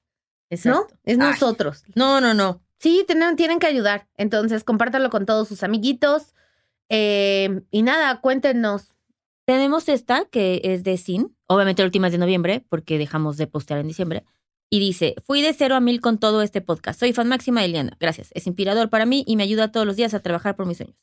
¿no? 0.66 0.88
Es 1.04 1.18
Ay. 1.18 1.18
nosotros. 1.18 1.84
No, 1.96 2.22
no, 2.22 2.34
no. 2.34 2.62
Sí, 2.80 3.04
tienen, 3.06 3.36
tienen 3.36 3.60
que 3.60 3.68
ayudar. 3.68 4.08
Entonces, 4.16 4.64
compártanlo 4.64 5.10
con 5.10 5.26
todos 5.26 5.50
sus 5.50 5.64
amiguitos. 5.64 6.34
Eh, 6.88 7.62
y 7.72 7.82
nada, 7.82 8.22
cuéntenos. 8.22 8.96
Tenemos 9.46 9.90
esta 9.90 10.26
que 10.26 10.62
es 10.64 10.84
de 10.84 10.98
Sin. 10.98 11.36
Obviamente 11.48 11.82
la 11.82 11.88
última 11.88 12.08
es 12.08 12.14
de 12.14 12.20
noviembre 12.20 12.64
porque 12.70 12.98
dejamos 12.98 13.36
de 13.36 13.48
postear 13.48 13.80
en 13.80 13.88
diciembre. 13.88 14.24
Y 14.72 14.80
dice, 14.80 15.16
fui 15.26 15.42
de 15.42 15.54
cero 15.54 15.76
a 15.76 15.80
mil 15.80 16.00
con 16.00 16.20
todo 16.20 16.44
este 16.44 16.62
podcast. 16.62 17.00
Soy 17.00 17.12
fan 17.12 17.28
máxima 17.28 17.62
de 17.62 17.68
Eliana. 17.68 17.98
Gracias. 18.00 18.30
Es 18.34 18.46
inspirador 18.46 18.90
para 18.90 19.06
mí 19.06 19.24
y 19.26 19.36
me 19.36 19.44
ayuda 19.44 19.72
todos 19.72 19.88
los 19.88 19.96
días 19.96 20.14
a 20.14 20.20
trabajar 20.20 20.56
por 20.56 20.68
mis 20.68 20.78
sueños. 20.78 20.96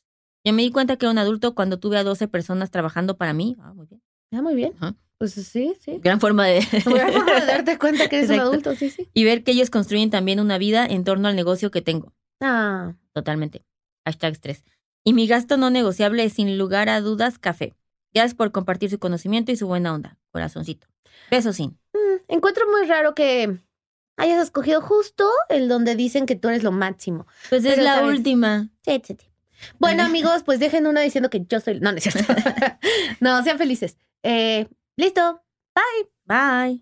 Yo 0.45 0.53
me 0.53 0.61
di 0.61 0.71
cuenta 0.71 0.95
que 0.95 1.05
era 1.05 1.11
un 1.11 1.17
adulto 1.17 1.53
cuando 1.53 1.77
tuve 1.77 1.97
a 1.97 2.03
12 2.03 2.29
personas 2.29 2.71
trabajando 2.71 3.17
para 3.17 3.33
mí. 3.33 3.57
Ah, 3.59 3.73
muy 3.73 3.85
bien. 3.87 4.01
Ah, 4.31 4.41
muy 4.41 4.55
bien. 4.55 4.73
Ajá. 4.77 4.95
Pues 5.17 5.33
sí, 5.33 5.73
sí. 5.81 5.99
Gran 6.01 6.21
forma 6.21 6.45
de... 6.45 6.65
Buena 6.85 7.11
forma 7.11 7.39
de 7.39 7.45
darte 7.45 7.77
cuenta 7.77 8.07
que 8.07 8.19
eres 8.19 8.29
un 8.29 8.39
adulto, 8.39 8.75
sí, 8.75 8.89
sí. 8.89 9.09
y 9.13 9.23
ver 9.25 9.43
que 9.43 9.51
ellos 9.51 9.69
construyen 9.69 10.11
también 10.11 10.39
una 10.39 10.57
vida 10.57 10.85
en 10.85 11.03
torno 11.03 11.27
al 11.27 11.35
negocio 11.35 11.71
que 11.71 11.81
tengo. 11.81 12.13
Ah, 12.39 12.93
Totalmente. 13.13 13.65
Hashtag 14.05 14.33
estrés. 14.33 14.63
Y 15.03 15.13
mi 15.13 15.27
gasto 15.27 15.57
no 15.57 15.69
negociable 15.71 16.23
es 16.23 16.33
sin 16.33 16.57
lugar 16.57 16.87
a 16.87 17.01
dudas 17.01 17.39
café. 17.39 17.73
Gracias 18.13 18.35
por 18.35 18.51
compartir 18.51 18.89
su 18.89 18.99
conocimiento 18.99 19.51
y 19.51 19.57
su 19.57 19.67
buena 19.67 19.93
onda. 19.93 20.17
Corazoncito. 20.31 20.87
Besos, 21.31 21.55
Sin. 21.55 21.77
Encuentro 22.27 22.65
muy 22.69 22.85
raro 22.87 23.15
que 23.15 23.59
hayas 24.17 24.43
escogido 24.43 24.81
justo 24.81 25.29
el 25.49 25.67
donde 25.67 25.95
dicen 25.95 26.25
que 26.25 26.35
tú 26.35 26.49
eres 26.49 26.63
lo 26.63 26.71
máximo. 26.71 27.27
Pues 27.49 27.63
es 27.65 27.75
Pero 27.75 27.83
la 27.83 28.03
última. 28.03 28.69
Sí, 28.83 29.01
sí, 29.05 29.17
sí. 29.19 29.27
Bueno, 29.79 30.03
amigos, 30.03 30.43
pues 30.43 30.59
dejen 30.59 30.85
uno 30.85 30.99
diciendo 31.01 31.29
que 31.29 31.43
yo 31.47 31.59
soy. 31.59 31.79
No, 31.79 31.91
no 31.91 31.97
es 31.97 32.03
cierto. 32.03 32.33
no, 33.19 33.43
sean 33.43 33.57
felices. 33.57 33.97
Eh, 34.23 34.67
Listo. 34.97 35.43
Bye. 36.25 36.81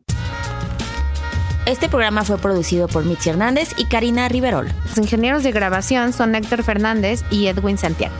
Este 1.65 1.89
programa 1.89 2.23
fue 2.23 2.37
producido 2.37 2.87
por 2.87 3.03
Mitzi 3.03 3.29
Hernández 3.29 3.71
y 3.77 3.85
Karina 3.85 4.29
Riverol. 4.29 4.69
Los 4.85 4.97
ingenieros 4.97 5.43
de 5.43 5.51
grabación 5.51 6.13
son 6.13 6.33
Héctor 6.33 6.63
Fernández 6.63 7.23
y 7.29 7.47
Edwin 7.47 7.77
Santiago. 7.77 8.15